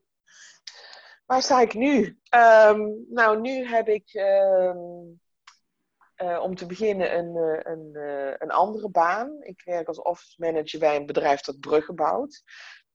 [1.26, 2.19] Waar sta ik nu?
[2.36, 5.19] Um, nou, nu heb ik um,
[6.17, 7.95] uh, om te beginnen een, uh, een,
[8.41, 9.43] een andere baan.
[9.43, 12.43] Ik werk als office manager bij een bedrijf dat bruggen bouwt.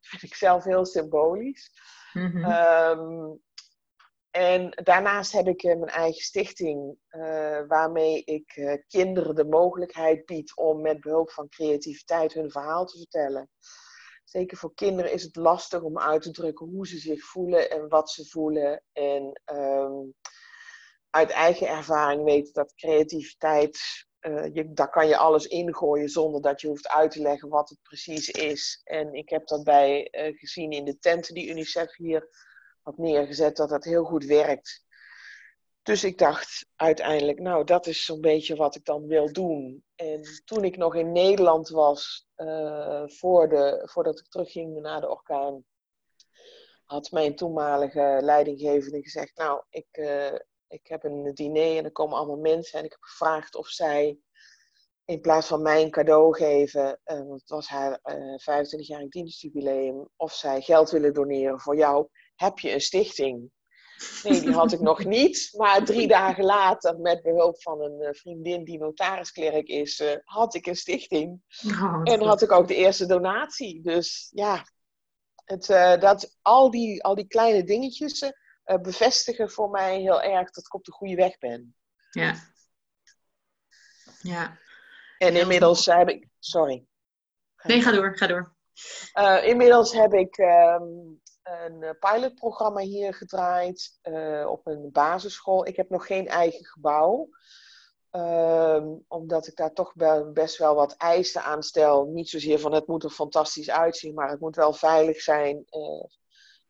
[0.00, 1.70] Dat vind ik zelf heel symbolisch.
[2.12, 2.44] Mm -hmm.
[2.44, 3.40] um,
[4.32, 6.96] en daarnaast heb ik mijn eigen stichting,
[7.68, 13.50] waarmee ik kinderen de mogelijkheid bied om met behulp van creativiteit hun verhaal te vertellen.
[14.24, 17.88] Zeker voor kinderen is het lastig om uit te drukken hoe ze zich voelen en
[17.88, 18.82] wat ze voelen.
[18.92, 20.14] En um,
[21.10, 23.80] uit eigen ervaring weet dat creativiteit,
[24.52, 27.82] je, daar kan je alles ingooien zonder dat je hoeft uit te leggen wat het
[27.82, 28.80] precies is.
[28.84, 32.28] En ik heb dat bij gezien in de tenten die UNICEF hier
[32.82, 34.84] had neergezet, dat dat heel goed werkt.
[35.82, 39.84] Dus ik dacht uiteindelijk, nou, dat is zo'n beetje wat ik dan wil doen.
[39.94, 45.10] En toen ik nog in Nederland was, uh, voor de, voordat ik terugging naar de
[45.10, 45.64] orkaan,
[46.84, 50.34] had mijn toenmalige leidinggevende gezegd, nou, ik, uh,
[50.68, 52.78] ik heb een diner en er komen allemaal mensen.
[52.78, 54.18] En ik heb gevraagd of zij
[55.04, 60.08] in plaats van mij een cadeau geven, uh, want het was haar uh, 25-jarig dienstjubileum,
[60.16, 62.08] of zij geld willen doneren voor jou.
[62.42, 63.50] Heb je een stichting?
[64.22, 65.52] Nee, die had ik nog niet.
[65.56, 70.54] Maar drie dagen later, met behulp van een uh, vriendin die notarisklerk is, uh, had
[70.54, 71.40] ik een stichting.
[71.66, 73.82] Oh, en had ik ook de eerste donatie.
[73.82, 74.66] Dus ja,
[75.44, 78.30] het, uh, dat, al, die, al die kleine dingetjes uh,
[78.64, 81.74] bevestigen voor mij heel erg dat ik op de goede weg ben.
[82.10, 82.34] Ja.
[84.20, 84.58] Ja.
[85.18, 86.28] En inmiddels heb ik.
[86.38, 86.86] Sorry.
[87.62, 88.54] Nee, ga door, ga door.
[89.42, 95.66] Inmiddels heb ik um, een pilotprogramma hier gedraaid uh, op een basisschool.
[95.66, 97.28] Ik heb nog geen eigen gebouw.
[98.10, 99.92] Um, omdat ik daar toch
[100.32, 102.04] best wel wat eisen aan stel.
[102.04, 105.64] Niet zozeer van het moet er fantastisch uitzien, maar het moet wel veilig zijn.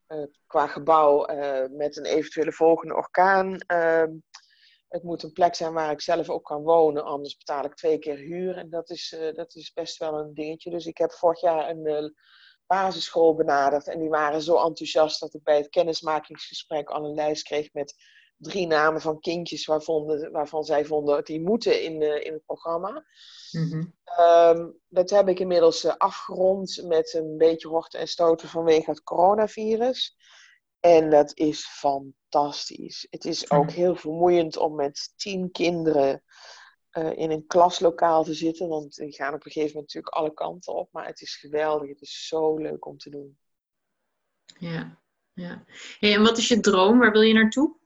[0.09, 1.27] Uh, qua gebouw
[1.71, 3.65] met een eventuele volgende orkaan.
[3.67, 4.05] Uh,
[4.93, 7.99] het moet een plek zijn waar ik zelf ook kan wonen, anders betaal ik twee
[7.99, 8.57] keer huur.
[8.57, 10.71] En dat is, eh, dat is best wel een dingetje.
[10.71, 12.15] Dus ik heb vorig jaar een
[12.73, 13.89] basisschool benaderd.
[13.89, 17.95] En die waren zo enthousiast dat ik bij het kennismakingsgesprek al een lijst kreeg met
[18.37, 23.05] drie namen van kindjes waarvan, waarvan zij vonden die moeten in, uh, in het programma.
[24.21, 29.03] Um, dat heb ik inmiddels uh, afgerond met een beetje horten en stoten vanwege het
[29.03, 30.17] coronavirus.
[30.81, 33.07] En dat is fantastisch.
[33.11, 36.23] Het is ook heel vermoeiend om met tien kinderen
[36.93, 38.69] uh, in een klaslokaal te zitten.
[38.69, 40.89] Want die gaan op een gegeven moment natuurlijk alle kanten op.
[40.93, 41.89] Maar het is geweldig.
[41.89, 43.39] Het is zo leuk om te doen.
[44.59, 45.01] Ja,
[45.33, 45.65] ja.
[45.99, 46.99] Hey, en wat is je droom?
[46.99, 47.77] Waar wil je naartoe?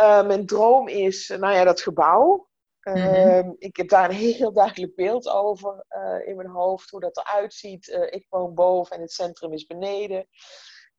[0.00, 2.48] Uh, mijn droom is, nou ja, dat gebouw.
[2.82, 3.56] Uh, mm-hmm.
[3.58, 5.84] Ik heb daar een heel duidelijk beeld over
[6.24, 8.08] in mijn hoofd, hoe dat eruit ziet.
[8.10, 10.28] Ik woon boven en het centrum is beneden.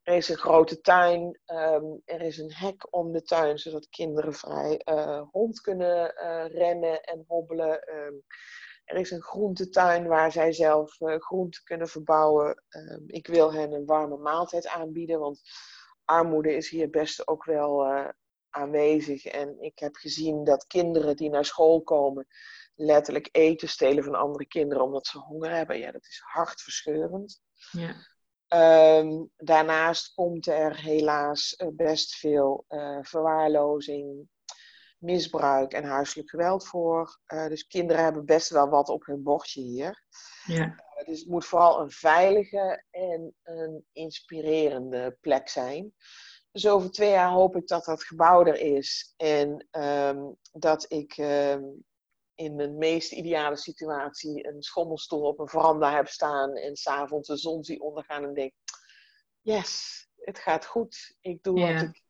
[0.10, 1.40] Er is een grote tuin.
[1.46, 6.14] Ehm, er is een hek om de tuin, zodat kinderen vrij uh, rond kunnen
[6.52, 7.84] rennen en hobbelen.
[7.84, 8.14] Ehm,
[8.86, 12.64] er is een groentetuin waar zij zelf groenten kunnen verbouwen.
[12.70, 15.42] Ehm, ik wil hen een warme maaltijd aanbieden, want
[16.06, 17.88] armoede is hier best ook wel
[18.50, 19.26] aanwezig.
[19.26, 22.28] En ik heb gezien dat kinderen die naar school komen,
[22.76, 25.80] letterlijk eten stelen van andere kinderen omdat ze honger hebben.
[25.80, 27.42] Ja, dat is hartverscheurend.
[27.72, 27.96] Ja.
[28.50, 34.28] Ehm, daarnaast komt er helaas eh, best veel uh, verwaarlozing,
[34.98, 37.20] misbruik en huiselijk geweld voor.
[37.28, 40.04] Uh, dus kinderen hebben best wel wat op hun bordje hier.
[40.46, 40.76] Ja.
[41.06, 45.94] dus het moet vooral een veilige en een inspirerende plek zijn.
[46.52, 51.18] Dus over twee jaar hoop ik dat dat gebouw er is en um, dat ik
[51.18, 51.84] um,
[52.40, 57.38] in mijn meest ideale situatie een schommelstoel op een veranda heb staan en s'avonds de
[57.38, 58.54] zon zie ondergaan en denk,
[59.42, 61.16] yes, het gaat goed.
[61.22, 62.02] Ik doe wat, ik,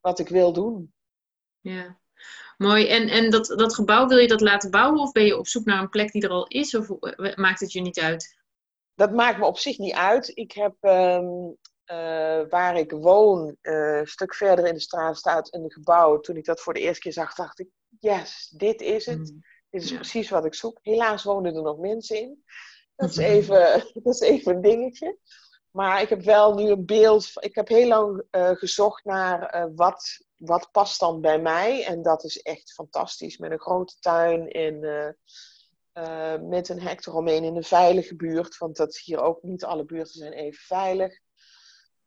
[0.00, 0.94] wat ik wil doen.
[1.60, 1.98] Ja,
[2.56, 2.88] mooi.
[2.88, 5.64] En, en dat, dat gebouw, wil je dat laten bouwen of ben je op zoek
[5.64, 6.88] naar een plek die er al is of
[7.36, 8.36] maakt het je niet uit?
[8.94, 10.30] Dat maakt me op zich niet uit.
[10.36, 11.26] Ik heb ehm,
[11.84, 16.20] eh, waar ik woon, uh, een stuk verder in de straat staat een gebouw.
[16.20, 17.68] Toen ik dat voor de eerste keer zag, dacht ik,
[18.04, 19.18] yes, dit is het.
[19.18, 19.44] Mm.
[19.70, 20.78] Dit is precies wat ik zoek.
[20.82, 22.44] Helaas wonen er nog mensen in.
[22.96, 23.58] Dat is, even,
[24.02, 25.18] dat is even een dingetje.
[25.70, 27.30] Maar ik heb wel nu een beeld.
[27.34, 31.84] Ik heb heel lang uh, gezocht naar wat, wat past dan bij mij.
[31.84, 33.38] En dat is echt fantastisch.
[33.38, 34.80] Met een grote tuin en
[36.48, 38.58] met een hek eromheen in een veilige buurt.
[38.58, 41.20] Want dat hier ook niet alle buurten zijn even veilig.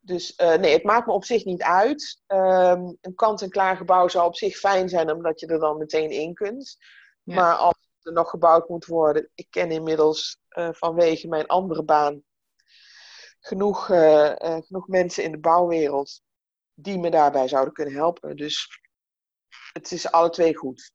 [0.08, 2.22] Dus uh, nee, het maakt me op zich niet uit.
[2.28, 6.34] Um, een kant-en-klaar gebouw zou op zich fijn zijn, omdat je er dan meteen in
[6.34, 6.78] kunt.
[7.24, 12.24] Maar als er nog gebouwd moet worden, ik ken inmiddels uh, vanwege mijn andere baan
[13.39, 16.22] genoeg, uh, genoeg mensen in de bouwwereld
[16.74, 18.36] die me daarbij zouden kunnen helpen.
[18.36, 18.82] Dus
[19.74, 20.91] het is alle twee goed.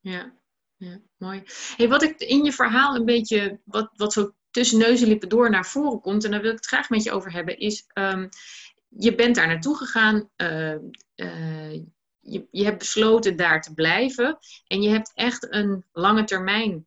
[0.00, 0.38] Ja,
[0.76, 1.42] ja mooi.
[1.76, 5.28] Hey, wat ik in je verhaal een beetje, wat, wat zo tussen neus en lippen
[5.28, 7.86] door naar voren komt, en daar wil ik het graag met je over hebben, is
[7.94, 8.28] um,
[8.88, 10.74] je bent daar naartoe gegaan, uh,
[11.16, 11.72] uh,
[12.20, 16.86] je, je hebt besloten daar te blijven en je hebt echt een lange termijn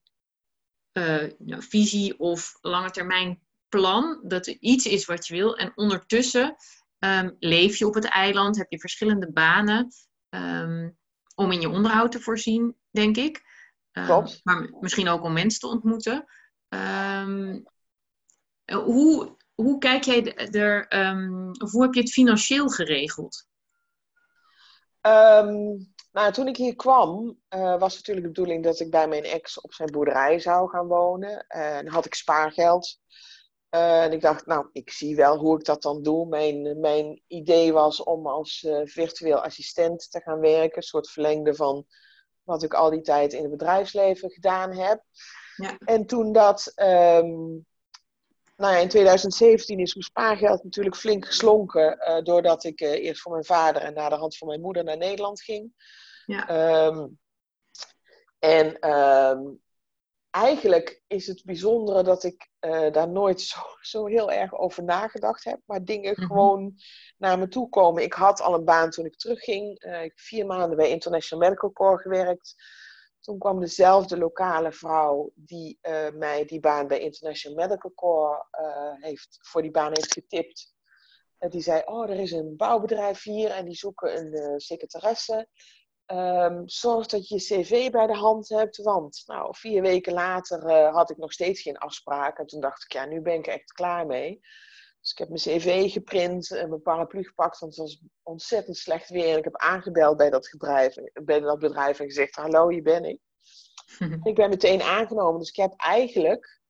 [0.94, 6.56] uh, visie of lange termijn plan, dat er iets is wat je wil en ondertussen
[7.00, 9.88] um, leef je op het eiland, heb je verschillende banen
[10.30, 10.98] um,
[11.36, 13.50] om in je onderhoud te voorzien, denk ik.
[13.92, 14.40] Klopt.
[14.44, 16.26] Maar misschien ook om mensen te ontmoeten.
[16.74, 17.64] Um,
[18.66, 20.86] hoe, hoe kijk jij er,
[21.62, 23.48] of hoe heb je het financieel geregeld?
[25.02, 29.24] Um, nou, toen ik hier kwam, uh, was natuurlijk de bedoeling dat ik bij mijn
[29.24, 31.46] ex op zijn boerderij zou gaan wonen.
[31.50, 33.00] Uh, en had ik spaargeld.
[33.76, 36.28] Uh, en ik dacht, nou, ik zie wel hoe ik dat dan doe.
[36.28, 40.78] Mijn, mijn idee was om als virtueel assistent te gaan werken.
[40.78, 41.86] Een soort verlengde van
[42.44, 45.04] wat ik al die tijd in het bedrijfsleven gedaan heb.
[45.62, 45.78] Ja.
[45.86, 47.66] En toen dat, um,
[48.56, 51.98] nou ja, in 2017 is mijn spaargeld natuurlijk flink geslonken.
[52.08, 55.42] Uh, doordat ik uh, eerst voor mijn vader en naderhand voor mijn moeder naar Nederland
[55.42, 55.74] ging.
[56.26, 56.86] Ja.
[56.86, 57.20] Um,
[58.40, 59.62] en um,
[60.30, 65.44] eigenlijk is het bijzondere dat ik uh, daar nooit zo, zo heel erg over nagedacht
[65.44, 65.60] heb.
[65.66, 66.26] Maar dingen mm -hmm.
[66.26, 66.76] gewoon
[67.18, 68.04] naar me toe komen.
[68.04, 69.80] Ik had al een baan toen ik terugging.
[69.80, 72.56] ik heb vier maanden bij International Medical Corps gewerkt.
[73.22, 79.04] Toen kwam dezelfde lokale vrouw die uh, mij die baan bij International Medical Corps uh,
[79.04, 80.74] heeft, voor die baan heeft getipt.
[81.40, 85.48] Uh, die zei, oh, er is een bouwbedrijf hier en die zoeken een secretaresse.
[86.06, 90.72] Um, zorg dat je je cv bij de hand hebt, want nou, vier weken later
[90.92, 92.38] had ik nog steeds geen afspraak.
[92.40, 94.42] En toen dacht ik, ja, nu ben ik echt klaar mee.
[95.02, 99.10] Dus ik heb mijn cv geprint en mijn paraplu gepakt, want het was ontzettend slecht
[99.10, 99.32] weer.
[99.32, 103.06] En ik heb aangebeld bij dat bedrijf, bij dat bedrijf en gezegd, hallo, hier ben
[103.06, 103.20] ik.
[104.24, 106.62] ik ben meteen aangenomen, dus ik heb eigenlijk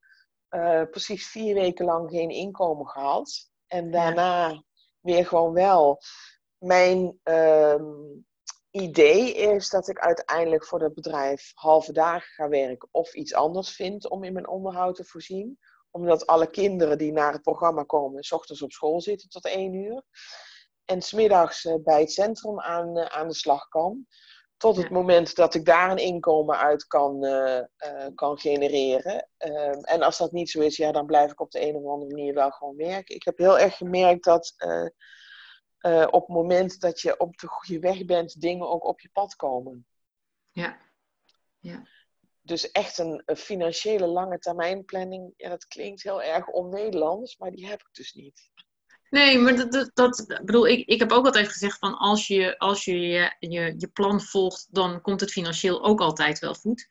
[0.50, 3.50] uh, precies vier weken lang geen inkomen gehad.
[3.66, 4.64] En daarna ja.
[5.00, 6.00] weer gewoon wel.
[6.58, 8.26] Mijn um,
[8.70, 13.74] idee is dat ik uiteindelijk voor dat bedrijf halve dagen ga werken of iets anders
[13.74, 15.58] vind om in mijn onderhoud te voorzien
[15.92, 19.74] omdat alle kinderen die naar het programma komen, s ochtends op school zitten tot één
[19.74, 20.02] uur.
[20.84, 24.06] En smiddags uh, bij het centrum aan, uh, aan de slag kan.
[24.56, 24.92] Tot het ja.
[24.92, 27.60] moment dat ik daar een inkomen uit kan, uh,
[28.14, 29.28] kan genereren.
[29.36, 31.84] Ehm, en als dat niet zo is, ja, dan blijf ik op de een of
[31.92, 33.14] andere manier wel gewoon werken.
[33.14, 34.54] Ik heb heel erg gemerkt dat
[36.10, 39.36] op het moment dat je op de goede weg bent, dingen ook op je pad
[39.36, 39.86] komen.
[40.50, 40.78] Ja.
[41.58, 41.82] ja
[42.42, 47.50] dus echt een, een, financiële lange termijn planning, ja, dat klinkt heel erg on-Nederlands, maar
[47.50, 48.50] die heb ik dus niet.
[49.10, 52.58] Nee, maar dat, dat, dat bedoel, ik, ik heb ook altijd gezegd van als je
[52.58, 56.86] als je, je, je, je plan volgt, dan komt het financieel ook altijd wel goed.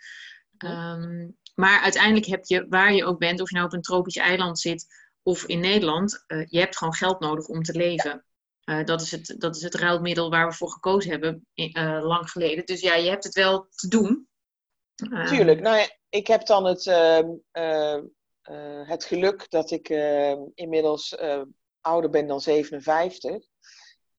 [0.57, 4.15] Ehm, maar uiteindelijk heb je, waar je ook bent, of je nou op een tropisch
[4.15, 4.85] eiland zit
[5.23, 8.25] of in Nederland, uh, je hebt gewoon geld nodig om te leven.
[8.65, 12.29] Uh, dat, is het, dat is het ruilmiddel waar we voor gekozen hebben uh, lang
[12.29, 12.65] geleden.
[12.65, 14.27] Dus ja, je hebt het wel te doen.
[15.25, 15.59] Tuurlijk.
[15.59, 18.03] Nou ja, ik heb dan het, ehm,
[18.85, 21.15] het geluk dat ik ehm, inmiddels
[21.81, 23.49] ouder ben dan 57.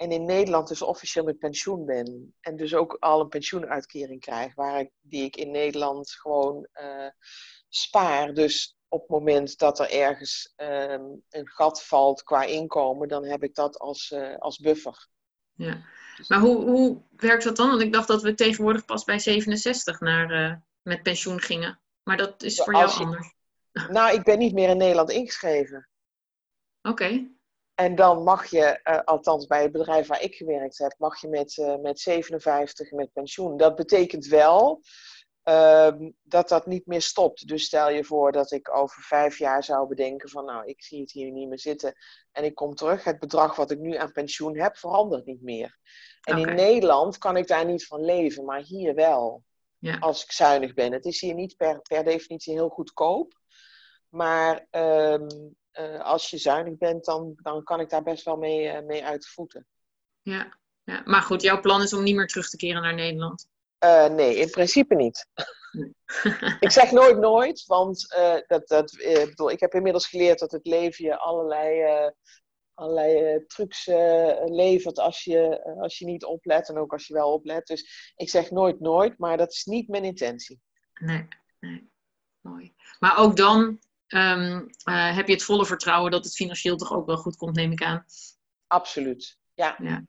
[0.02, 2.34] En in Nederland dus officieel met pensioen ben.
[2.40, 7.08] En dus ook al een pensioenuitkering krijg, waar ik, die ik in Nederland gewoon uh,
[7.68, 8.34] spaar.
[8.34, 13.42] Dus op het moment dat er ergens uh, een gat valt qua inkomen, dan heb
[13.42, 15.08] ik dat als, uh, als buffer.
[15.54, 15.84] Ja,
[16.28, 17.68] maar hoe, hoe werkt dat dan?
[17.68, 21.80] Want ik dacht dat we tegenwoordig pas bij 67 naar, eh, met pensioen gingen.
[22.02, 22.96] Maar dat is voor jou je...
[22.96, 23.34] anders.
[23.88, 25.88] Nou, ik ben niet meer in Nederland ingeschreven.
[26.82, 27.30] Oké.
[27.74, 31.28] En dan mag je, uh, althans bij het bedrijf waar ik gewerkt heb, mag je
[31.28, 33.56] met, uh, met 57 met pensioen.
[33.56, 34.82] Dat betekent wel
[35.44, 35.92] uh,
[36.22, 37.48] dat dat niet meer stopt.
[37.48, 41.00] Dus stel je voor dat ik over vijf jaar zou bedenken van nou, ik zie
[41.00, 41.94] het hier niet meer zitten
[42.32, 43.04] en ik kom terug.
[43.04, 45.78] Het bedrag wat ik nu aan pensioen heb verandert niet meer.
[46.22, 46.50] En okay.
[46.50, 49.42] in Nederland kan ik daar niet van leven, maar hier wel.
[49.82, 49.96] Ja.
[49.98, 50.92] Als ik zuinig ben.
[50.92, 53.40] Het is hier niet per, per definitie heel goedkoop.
[54.08, 58.66] Maar um, uh, als je zuinig bent, dan, dan kan ik daar best wel mee,
[58.66, 59.66] uh, mee uit de voeten.
[60.20, 60.58] Ja.
[60.84, 63.48] ja, maar goed, jouw plan is om niet meer terug te keren naar Nederland?
[63.84, 65.26] Uh, nee, in principe niet.
[66.60, 68.08] ik zeg nooit nooit, want
[68.46, 68.90] dat, dat,
[69.26, 72.10] bedoel, ik heb inmiddels geleerd dat het leven je allerlei,
[72.74, 73.86] allerlei trucs
[74.44, 77.66] levert als je, als je niet oplet en ook als je wel oplet.
[77.66, 80.60] Dus ik zeg nooit nooit, maar dat is niet mijn intentie.
[81.00, 81.28] Nee,
[81.60, 81.90] nee.
[82.40, 82.74] Mooi.
[82.98, 87.06] Maar ook dan um, uh, heb je het volle vertrouwen dat het financieel toch ook
[87.06, 88.04] wel goed komt, neem ik aan.
[88.66, 89.76] Absoluut, ja.
[89.78, 90.06] Ja,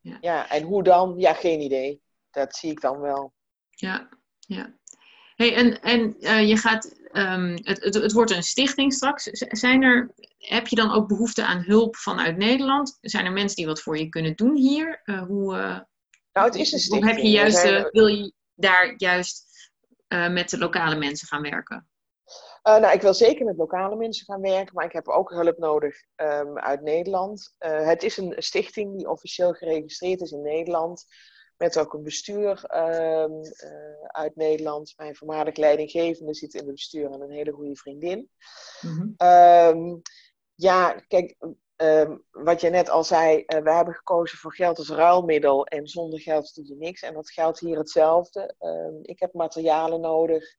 [0.00, 0.18] ja.
[0.20, 1.14] ja en hoe dan?
[1.16, 2.02] Ja, geen idee.
[2.30, 3.32] Dat zie ik dan wel.
[3.70, 4.76] Ja, ja.
[5.38, 9.24] Hey, en en uh, je gaat, um, het, het, het wordt een stichting straks.
[9.32, 12.98] Zijn er, heb je dan ook behoefte aan hulp vanuit Nederland?
[13.00, 15.02] Zijn er mensen die wat voor je kunnen doen hier?
[15.04, 15.52] Uh, hoe,
[16.32, 17.04] nou, het is een stichting.
[17.04, 19.46] Hoe heb je juist, wil je daar juist
[20.08, 21.88] met de lokale mensen gaan werken?
[22.62, 25.58] Uh, nou, ik wil zeker met lokale mensen gaan werken, maar ik heb ook hulp
[25.58, 27.54] nodig um, uit Nederland.
[27.58, 31.04] Uh, het is een stichting die officieel geregistreerd is in Nederland,
[31.58, 34.94] met ook een bestuur um, uh, uit Nederland.
[34.96, 38.30] Mijn voormalig leidinggevende zit in het bestuur en een hele goede vriendin.
[38.80, 39.14] Mm-hmm.
[39.18, 40.02] Um,
[40.54, 41.36] ja, kijk,
[42.30, 46.54] wat je net al zei, we hebben gekozen voor geld als ruilmiddel en zonder geld
[46.54, 47.02] doe je niks.
[47.02, 48.54] En dat geldt hier hetzelfde.
[49.02, 50.56] ik heb materialen nodig.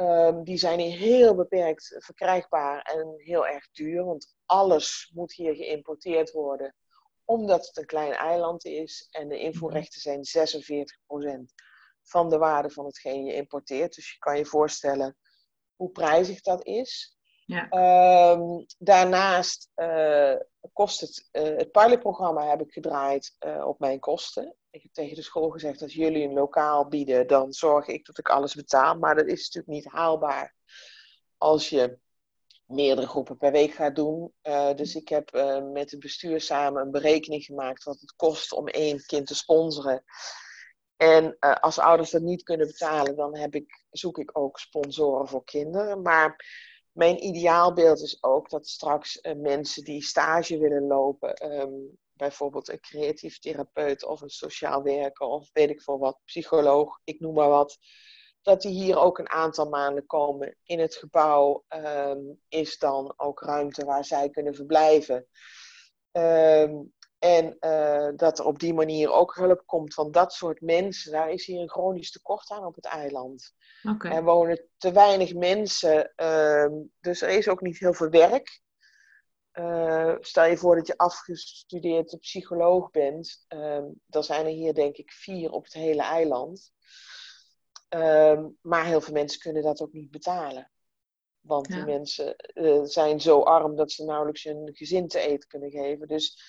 [0.00, 5.54] Um, die zijn hier heel beperkt verkrijgbaar en heel erg duur, want alles moet hier
[5.54, 6.74] geïmporteerd worden,
[7.26, 10.48] omdat het een klein eiland is en de invoerrechten zijn
[11.48, 11.54] 46%
[12.02, 13.94] van de waarde van hetgeen je importeert.
[13.94, 15.16] Dus je kan je voorstellen
[15.76, 17.16] hoe prijzig dat is.
[17.44, 17.70] Ja.
[18.30, 20.34] Um, daarnaast uh,
[20.72, 24.54] kost het, uh, het pilotprogramma heb ik gedraaid uh, op mijn kosten.
[24.70, 28.18] Ik heb tegen de school gezegd, als jullie een lokaal bieden, dan zorg ik dat
[28.18, 28.98] ik alles betaal.
[28.98, 30.54] Maar dat is natuurlijk niet haalbaar
[31.36, 31.98] als je
[32.66, 34.32] meerdere groepen per week gaat doen.
[34.76, 35.30] dus ik heb
[35.72, 40.04] met het bestuur samen een berekening gemaakt wat het kost om één kind te sponsoren.
[40.96, 45.44] En als ouders dat niet kunnen betalen, dan heb ik, zoek ik ook sponsoren voor
[45.44, 46.02] kinderen.
[46.02, 46.44] Maar
[46.92, 53.38] mijn ideaalbeeld is ook dat straks mensen die stage willen lopen, um, bijvoorbeeld een creatief
[53.38, 57.78] therapeut of een sociaal werker of weet ik veel wat, psycholoog, ik noem maar wat,
[58.46, 60.56] dat die hier ook een aantal maanden komen.
[60.62, 65.26] In het gebouw um, is dan ook ruimte waar zij kunnen verblijven.
[66.12, 71.12] Um, en uh, dat er op die manier ook hulp komt van dat soort mensen.
[71.12, 73.54] Daar is hier een chronisch tekort aan op het eiland.
[73.88, 74.12] Okay.
[74.12, 76.66] Er wonen te weinig mensen, uh,
[77.00, 78.60] dus er is ook niet heel veel werk.
[79.52, 83.44] Uh, stel je voor dat je afgestudeerd psycholoog bent.
[83.48, 86.72] Ehm, dan zijn er hier denk ik vier op het hele eiland.
[87.88, 90.70] Ehm, maar heel veel mensen kunnen dat ook niet betalen.
[91.40, 91.74] Want ja.
[91.74, 96.08] die mensen eh, zijn zo arm dat ze nauwelijks hun gezin te eten kunnen geven.
[96.08, 96.40] Dus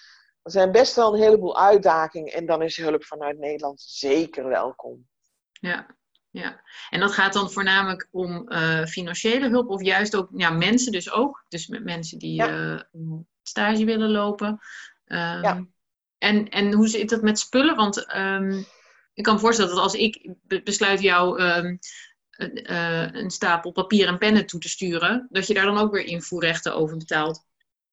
[0.44, 5.08] er zijn best wel een heleboel uitdagingen en dan is hulp vanuit Nederland zeker welkom.
[5.52, 5.96] Ja,
[6.30, 6.62] ja.
[6.90, 11.12] en dat gaat dan voornamelijk om uh, financiële hulp of juist ook ja, mensen dus
[11.12, 11.46] ook.
[11.48, 12.82] Dus met mensen die ja.
[12.92, 14.48] uh, stage willen lopen.
[15.06, 15.66] Um, ja.
[16.18, 17.76] en, en hoe zit dat met spullen?
[17.76, 18.66] Want um,
[19.18, 20.30] ik kan me voorstellen dat als ik
[20.63, 21.80] besluit jou um,
[22.38, 26.05] uh, een stapel papier en pennen toe te sturen, dat je daar dan ook weer
[26.05, 27.45] invoerrechten over betaalt.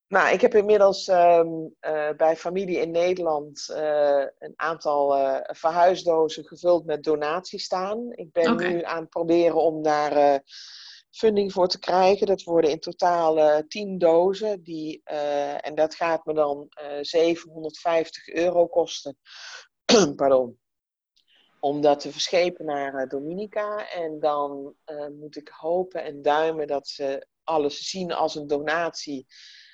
[0.09, 1.49] Nou, ik heb inmiddels ehm,
[1.81, 8.13] eh, bij familie in Nederland uh, een aantal verhuisdozen gevuld met donaties staan.
[8.13, 8.73] Ik ben okay.
[8.73, 10.43] nu aan het proberen om daar
[11.11, 12.27] funding voor te krijgen.
[12.27, 14.63] Dat worden in totaal 10 dozen.
[14.63, 15.03] Die,
[15.61, 16.69] en dat gaat me dan
[17.01, 19.17] 750 euro kosten.
[20.17, 20.63] Pardon.
[21.65, 23.91] Om dat te verschepen naar Dominica.
[23.91, 24.75] En dan
[25.21, 29.27] moet ik hopen en duimen dat ze alles zien als een donatie.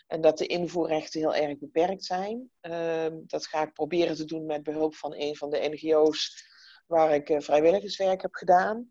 [0.06, 2.50] En dat de invoerrechten heel erg beperkt zijn.
[2.60, 6.44] Ehm, dat ga ik proberen te doen met behulp van een van de NGO's
[6.86, 8.88] waar ik uh, vrijwilligerswerk heb gedaan.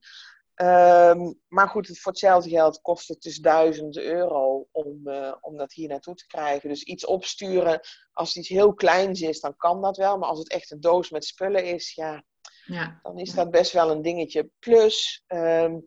[0.53, 5.09] Ehm, maar goed, voor hetzelfde geld kost het dus duizend euro om,
[5.41, 6.69] om dat hier naartoe te krijgen.
[6.69, 7.79] Dus iets opsturen,
[8.11, 10.17] als het iets heel kleins is, dan kan dat wel.
[10.17, 12.23] Maar als het echt een doos met spullen is, ja,
[12.69, 12.99] ja.
[13.03, 14.49] dan is dat best wel een dingetje.
[14.59, 15.83] Plus, um,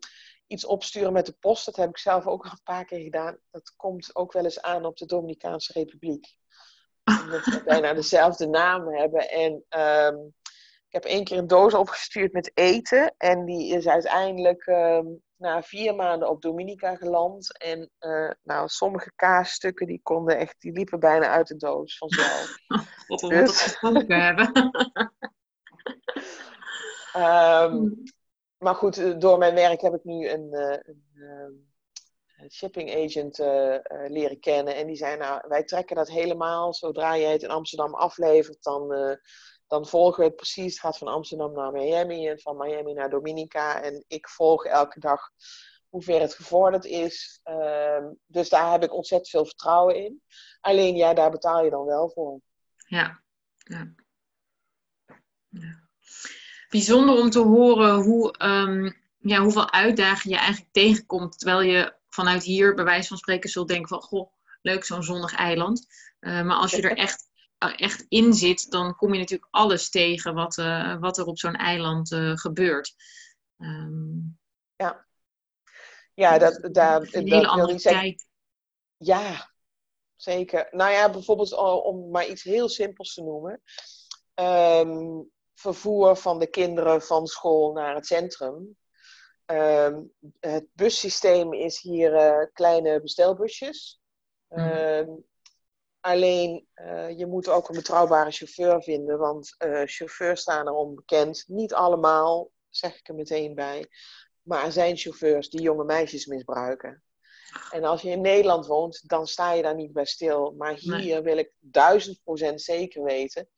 [0.47, 1.65] iets opsturen met de post.
[1.65, 3.37] Dat heb ik zelf ook al een paar keer gedaan.
[3.51, 6.35] Dat komt ook wel eens aan op de Dominicaanse Republiek.
[7.03, 9.29] Omdat we bijna dezelfde naam hebben.
[9.29, 10.33] En um,
[10.87, 13.13] ik heb één keer een doos opgestuurd met eten.
[13.17, 17.57] En die is uiteindelijk um, na vier maanden op Dominica geland.
[17.57, 22.57] En uh, nou, sommige kaasstukken die konden echt, die liepen bijna uit de doos vanzelf.
[23.07, 23.77] Wat we dus...
[24.07, 24.51] hebben.
[27.15, 28.03] um,
[28.63, 31.73] maar goed, eh, door mijn werk heb ik nu een, eh, een,
[32.37, 34.75] een shipping agent uh, leren kennen.
[34.75, 36.73] En die zei, nou, wij trekken dat helemaal.
[36.73, 39.15] Zodra jij het in Amsterdam aflevert, dan, uh,
[39.67, 40.71] dan volgen we het precies.
[40.71, 43.81] Het gaat van Amsterdam naar Miami en van Miami naar Dominica.
[43.81, 45.29] En ik volg elke dag
[45.89, 47.41] hoe ver het gevorderd is.
[47.43, 50.21] Uh, dus daar heb ik ontzettend veel vertrouwen in.
[50.61, 52.39] Alleen ja, daar betaal je dan wel voor.
[52.75, 53.23] Ja,
[53.57, 53.93] ja.
[55.49, 55.82] ja
[56.73, 61.39] bijzonder om te horen hoe, um, ja, hoeveel uitdagingen je eigenlijk tegenkomt.
[61.39, 64.01] Terwijl je vanuit hier, bij wijze van spreken, zult denken van...
[64.01, 65.87] Goh, leuk zo'n zonnig eiland.
[66.19, 67.29] Uh, maar als je er echt,
[67.63, 71.37] uh, echt in zit, dan kom je natuurlijk alles tegen wat, uh, wat er op
[71.37, 72.93] zo'n eiland gebeurt.
[73.57, 74.39] Um,
[74.75, 75.05] ja.
[76.13, 78.27] Ja, dat, daar, een hele dat andere tijd.
[78.97, 79.51] Ja,
[80.15, 80.67] zeker.
[80.71, 81.53] Nou ja, bijvoorbeeld
[81.83, 83.61] om maar iets heel simpels te noemen.
[84.35, 88.77] Um, vervoer van de kinderen van school naar het centrum.
[89.45, 94.01] Um, het bussysteem is hier uh, kleine bestelbusjes.
[94.49, 95.25] Um,
[95.99, 101.43] alleen uh, je moet ook een betrouwbare chauffeur vinden, want uh, chauffeurs staan er onbekend.
[101.47, 103.87] Niet allemaal, zeg ik er meteen bij.
[104.41, 107.03] Maar er zijn chauffeurs die jonge meisjes misbruiken.
[107.71, 110.53] En als je in Nederland woont, dan sta je daar niet bij stil.
[110.57, 111.21] Maar hier nee.
[111.21, 113.49] wil ik duizend procent zeker weten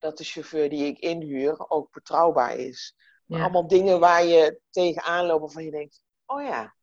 [0.00, 2.96] dat de chauffeur die ik inhuur ook betrouwbaar is.
[3.26, 6.74] Maar allemaal dingen waar je tegenaan loopt waarvan je denkt, oh ja,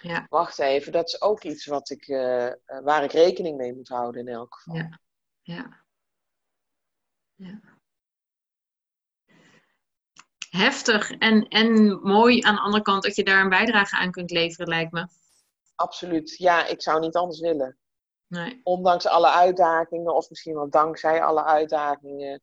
[0.00, 0.26] ja.
[0.28, 4.20] wacht even, dat is ook iets wat ik, uh, waar ik rekening mee moet houden
[4.20, 4.74] in elk geval.
[4.74, 5.00] Ja,
[5.42, 5.84] ja.
[7.34, 7.60] ja.
[10.50, 14.30] Heftig en, en mooi aan de andere kant dat je daar een bijdrage aan kunt
[14.30, 15.06] leveren, lijkt me.
[15.74, 17.79] Absoluut, ja, ik zou niet anders willen.
[18.30, 18.60] Nee.
[18.62, 22.42] Ondanks alle uitdagingen, of misschien wel dankzij alle uitdagingen,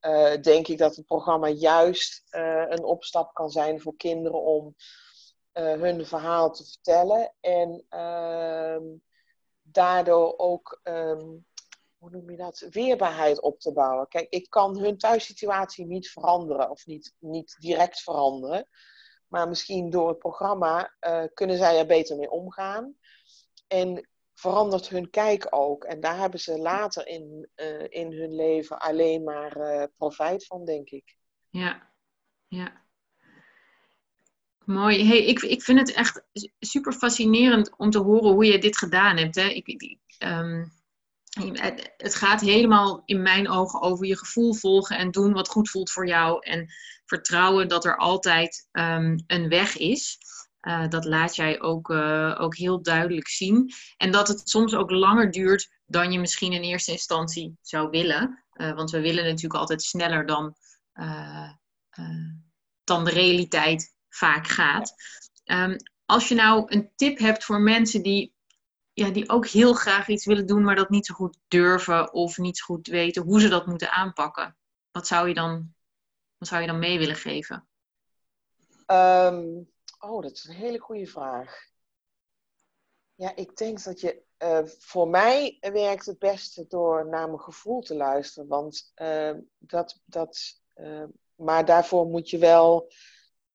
[0.00, 4.74] uh, denk ik dat het programma juist uh, een opstap kan zijn voor kinderen om
[5.54, 7.34] uh, hun verhaal te vertellen.
[7.40, 8.84] En ehm,
[9.62, 11.46] daardoor ook, um,
[11.98, 14.08] hoe noem je dat, weerbaarheid op te bouwen.
[14.08, 18.68] Kijk, ik kan hun thuissituatie niet veranderen, of niet, niet direct veranderen.
[19.28, 20.94] Maar misschien door het programma
[21.34, 22.96] kunnen zij er beter mee omgaan.
[23.66, 24.08] En
[24.38, 25.84] verandert hun kijk ook.
[25.84, 30.64] En daar hebben ze later in, uh, in hun leven alleen maar uh, profijt van,
[30.64, 31.16] denk ik.
[31.50, 31.90] Ja,
[32.48, 32.86] ja.
[34.64, 35.06] Mooi.
[35.06, 36.22] Hey, ik, ik vind het echt
[36.60, 39.34] super fascinerend om te horen hoe je dit gedaan hebt.
[39.34, 39.48] Hè?
[39.48, 40.72] Ik, ik um,
[41.96, 45.90] het, gaat helemaal in mijn ogen over je gevoel volgen en doen wat goed voelt
[45.90, 46.46] voor jou.
[46.46, 46.68] En
[47.04, 50.18] vertrouwen dat er altijd um, een weg is.
[50.62, 53.72] Uh, dat laat jij ook, uh, ook heel duidelijk zien.
[53.96, 58.44] En dat het soms ook langer duurt dan je misschien in eerste instantie zou willen.
[58.54, 60.54] Uh, want we willen natuurlijk altijd sneller dan,
[62.84, 64.94] dan de realiteit vaak gaat.
[65.44, 68.34] Um, als je nou een tip hebt voor mensen die,
[68.92, 72.36] ja, die ook heel graag iets willen doen, maar dat niet zo goed durven of
[72.36, 74.56] niet zo goed weten hoe ze dat moeten aanpakken,
[74.90, 75.74] wat zou je dan,
[76.38, 77.68] wat zou je dan mee willen geven?
[78.86, 79.68] Um
[79.98, 81.66] Oh, dat is een hele goede vraag.
[83.14, 84.26] Ja, ik denk dat je.
[84.42, 88.48] Uh, voor mij werkt het beste door naar mijn gevoel te luisteren.
[88.48, 90.00] Want uh, dat.
[90.04, 92.92] dat uh, maar daarvoor moet je wel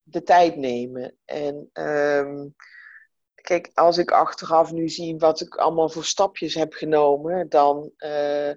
[0.04, 1.18] de tijd nemen.
[1.26, 2.48] En ehm,
[3.36, 8.50] kijk, als ik achteraf nu zie wat ik allemaal voor stapjes heb genomen, dan eh,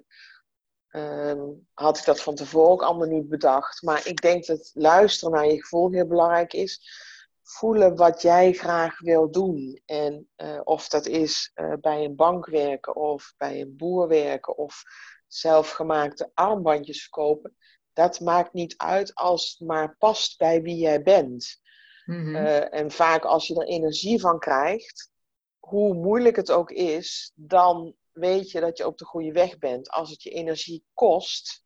[0.89, 1.41] ehm,
[1.73, 3.83] had ik dat van tevoren ook allemaal niet bedacht.
[3.83, 7.05] Maar ik denk dat luisteren naar je gevoel heel belangrijk is.
[7.49, 9.81] Voelen wat jij graag wil doen.
[9.85, 14.57] En uh, of dat is uh, bij een bank werken, of bij een boer werken,
[14.57, 14.83] of
[15.27, 17.57] zelfgemaakte armbandjes verkopen.
[17.93, 21.61] Dat maakt niet uit als het maar past bij wie jij bent.
[22.05, 25.11] Mm en vaak als je er energie van krijgt,
[25.59, 29.91] hoe moeilijk het ook is, dan weet je dat je op de goede weg bent.
[29.91, 31.65] Als het je energie kost,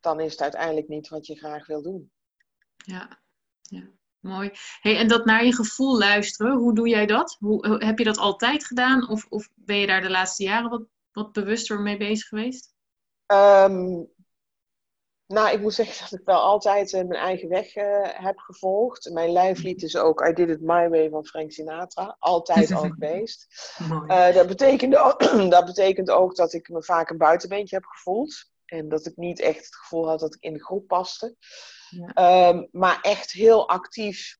[0.00, 2.12] dan is het uiteindelijk niet wat je graag wil doen.
[2.76, 3.22] Ja,
[3.62, 3.90] ja.
[4.22, 4.50] Mooi.
[4.80, 7.36] Hey, en dat naar je gevoel luisteren, hoe doe jij dat?
[7.40, 10.82] Hoe, heb je dat altijd gedaan of, of ben je daar de laatste jaren wat,
[11.12, 12.74] wat bewuster mee bezig geweest?
[13.26, 14.10] Um,
[15.32, 19.10] nou, ik moet zeggen dat ik wel altijd uh, mijn eigen weg uh, heb gevolgd.
[19.12, 22.16] Mijn lijflied is ook I Did It My Way van Frank Sinatra.
[22.18, 23.46] Altijd al geweest.
[24.08, 25.16] Uh, dat, betekende
[25.48, 28.50] dat betekent ook dat ik me vaak een buitenbeentje heb gevoeld.
[28.72, 31.36] En dat ik niet echt het gevoel had dat ik in de groep paste.
[31.88, 32.48] Ja.
[32.48, 34.38] Um, maar echt heel actief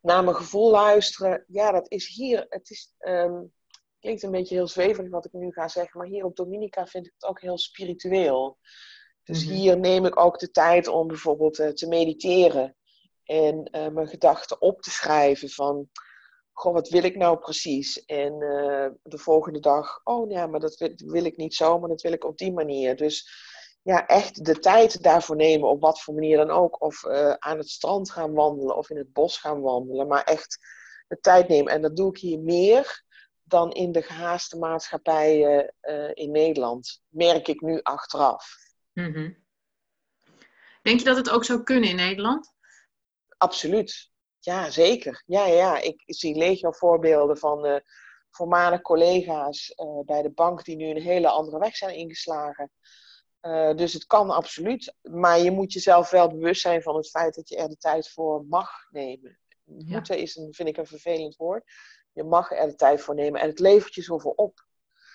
[0.00, 1.44] naar mijn gevoel luisteren.
[1.46, 2.46] Ja, dat is hier.
[2.48, 3.52] Het is, um,
[4.00, 5.98] klinkt een beetje heel zweverig wat ik nu ga zeggen.
[5.98, 8.58] Maar hier op Dominica vind ik het ook heel spiritueel.
[9.22, 9.54] Dus mhm.
[9.54, 12.76] hier neem ik ook de tijd om bijvoorbeeld uh, te mediteren
[13.24, 15.90] en uh, mijn gedachten op te schrijven van,
[16.58, 18.04] goh, wat wil ik nou precies?
[18.04, 21.88] En uh, de volgende dag, oh ja, maar dat wil, wil, ik niet zo, maar
[21.88, 22.96] dat wil ik op die manier.
[22.96, 23.30] Dus
[23.82, 26.82] ja, echt de tijd daarvoor nemen, op wat voor manier dan ook.
[26.82, 27.06] Of
[27.38, 30.58] aan het strand gaan wandelen of in het bos gaan wandelen, maar echt
[31.08, 31.72] de tijd nemen.
[31.72, 33.04] En dat doe ik hier meer
[33.42, 35.40] dan in de gehaaste maatschappij
[36.12, 38.54] in Nederland, merk ik nu achteraf.
[38.92, 39.32] Mhm.
[40.82, 42.52] Denk je dat het ook zou kunnen in Nederland?
[43.36, 44.10] Absoluut.
[44.40, 45.22] Ja, zeker.
[45.26, 45.80] Ja, ja.
[45.80, 47.76] Ik zie legio voorbeelden van uh,
[48.30, 52.70] voormalige collega's uh, bij de bank die nu een hele andere weg zijn ingeslagen.
[53.42, 54.94] Uh, dus het kan absoluut.
[55.02, 58.10] Maar je moet jezelf wel bewust zijn van het feit dat je er de tijd
[58.10, 59.38] voor mag nemen.
[59.64, 59.94] Ja.
[59.96, 61.64] Moeten is een, vind ik een vervelend woord.
[62.12, 64.66] Je mag er de tijd voor nemen en het levert je zoveel op.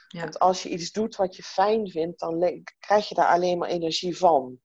[0.08, 0.22] Ja.
[0.22, 3.70] Want als je iets doet wat je fijn vindt, dan krijg je daar alleen maar
[3.70, 4.60] energie van.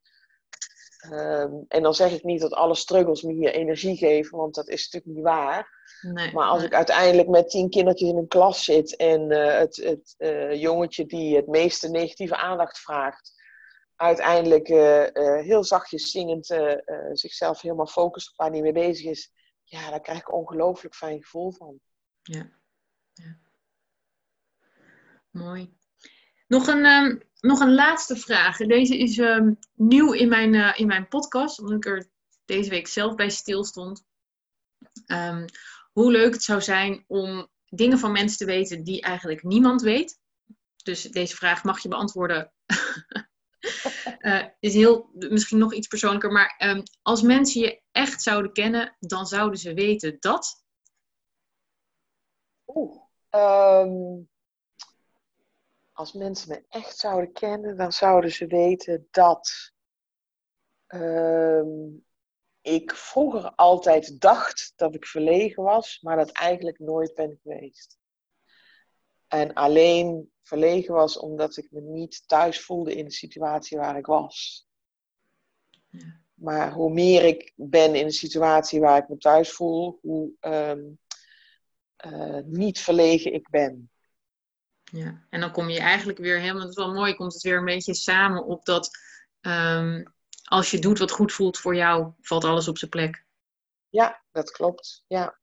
[1.06, 4.68] Um, en dan zeg ik niet dat alle struggles me hier energie geven, want dat
[4.68, 5.76] is natuurlijk niet waar.
[6.00, 9.76] Nee, maar als ik uiteindelijk met tien kindertjes in een klas zit en uh, het,
[9.76, 13.32] het uh, jongetje die het meeste negatieve aandacht vraagt,
[13.96, 15.04] uiteindelijk uh,
[15.40, 16.46] heel zachtjes zingend
[17.12, 19.32] zichzelf helemaal focust op waar hij mee bezig is,
[19.64, 21.80] ja, daar krijg ik ongelooflijk fijn gevoel van.
[22.22, 22.50] Ja.
[23.12, 23.38] ja.
[25.30, 25.77] Mooi.
[26.48, 28.56] Nog een, um, nog een laatste vraag.
[28.56, 32.10] Deze is um, nieuw in mijn, uh, in mijn podcast, omdat ik er
[32.44, 34.04] deze week zelf bij stil stond.
[35.06, 35.44] Um,
[35.92, 40.20] hoe leuk het zou zijn om dingen van mensen te weten die eigenlijk niemand weet.
[40.82, 42.52] Dus deze vraag mag je beantwoorden.
[44.20, 49.26] uh, is heel, misschien nog iets persoonlijker, maar als mensen je echt zouden kennen, dan
[49.26, 50.64] zouden ze weten dat.
[52.66, 53.06] Oeh
[55.98, 59.72] als mensen me echt zouden kennen, dan zouden ze weten dat
[60.88, 61.62] uh,
[62.60, 67.98] ik vroeger altijd dacht dat ik verlegen was, maar dat eigenlijk nooit ben geweest.
[69.26, 74.06] En alleen verlegen was omdat ik me niet thuis voelde in de situatie waar ik
[74.06, 74.66] was.
[75.88, 76.20] Ja.
[76.34, 80.98] Maar hoe meer ik ben in een situatie waar ik me thuis voel, hoe um,
[82.06, 83.90] uh, niet verlegen ik ben.
[84.90, 87.56] Ja, en dan kom je eigenlijk weer helemaal, dat is wel mooi, komt het weer
[87.56, 88.90] een beetje samen op dat
[89.40, 90.02] um,
[90.44, 93.24] als je doet wat goed voelt voor jou, valt alles op zijn plek.
[93.88, 95.04] Ja, dat klopt.
[95.06, 95.38] Ja.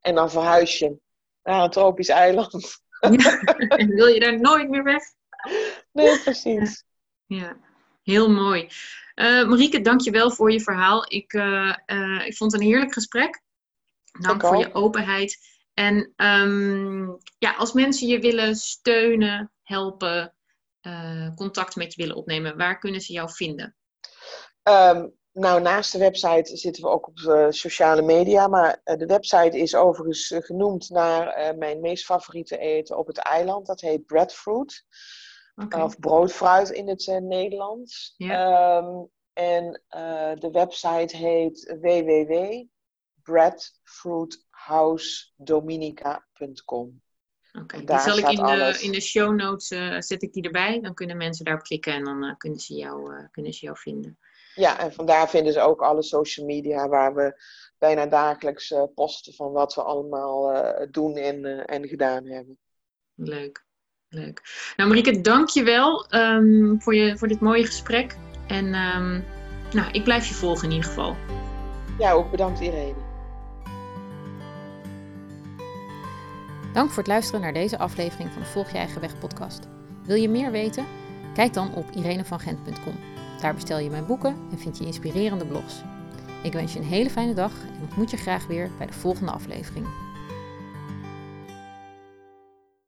[0.00, 1.00] En dan verhuis je
[1.42, 2.82] naar een tropisch eiland.
[3.00, 3.40] Ja,
[3.80, 5.02] en wil je daar nooit meer weg?
[5.92, 6.84] Nee, precies.
[7.26, 7.56] Ja,
[8.02, 8.68] heel mooi.
[9.14, 11.12] Uh, Marieke, dank je wel voor je verhaal.
[11.12, 13.42] Ik, uh, uh, ik vond het een heerlijk gesprek.
[14.20, 15.38] Dank voor je openheid.
[15.78, 20.34] En um, ja, als mensen je willen steunen, helpen,
[20.82, 23.76] uh, contact met je willen opnemen, waar kunnen ze jou vinden?
[24.62, 28.48] Um, nou, naast de website zitten we ook op uh, sociale media.
[28.48, 33.66] Maar uh, de website is overigens genoemd naar mijn meest favoriete eten op het eiland.
[33.66, 34.84] Dat heet breadfruit.
[35.54, 35.82] Okay.
[35.82, 38.14] Of broodfruit in het Nederlands.
[38.16, 38.84] Yeah.
[38.84, 39.82] Um, en
[40.38, 42.76] de website heet www.breadfruit
[44.50, 47.00] housedominica.com.
[47.52, 50.42] Oké, okay, die zal ik in de, in de show notes uh, zet ik die
[50.42, 50.80] erbij.
[50.80, 53.78] Dan kunnen mensen daarop klikken en dan uh, kunnen, ze jou, uh, kunnen ze jou
[53.78, 54.18] vinden.
[54.54, 57.42] Ja, en vandaar vinden ze ook alle social media waar we
[57.78, 62.58] bijna dagelijks posten van wat we allemaal doen en, en gedaan hebben.
[63.14, 63.64] Leuk,
[64.08, 64.42] leuk.
[64.76, 68.16] Nou Marieke, dank je wel um, voor, je, voor dit mooie gesprek.
[68.46, 69.24] En um,
[69.72, 71.16] nou, ik blijf je volgen in ieder geval.
[71.98, 73.07] Ja, ook bedankt Irene.
[76.78, 79.68] Dank voor het luisteren naar deze aflevering van de Volg Je Eigen Weg podcast.
[80.04, 80.86] Wil je meer weten?
[81.34, 82.94] Kijk dan op irenevangent.com.
[83.40, 85.82] Daar bestel je mijn boeken en vind je inspirerende blogs.
[86.42, 89.32] Ik wens je een hele fijne dag en ontmoet je graag weer bij de volgende
[89.32, 89.86] aflevering.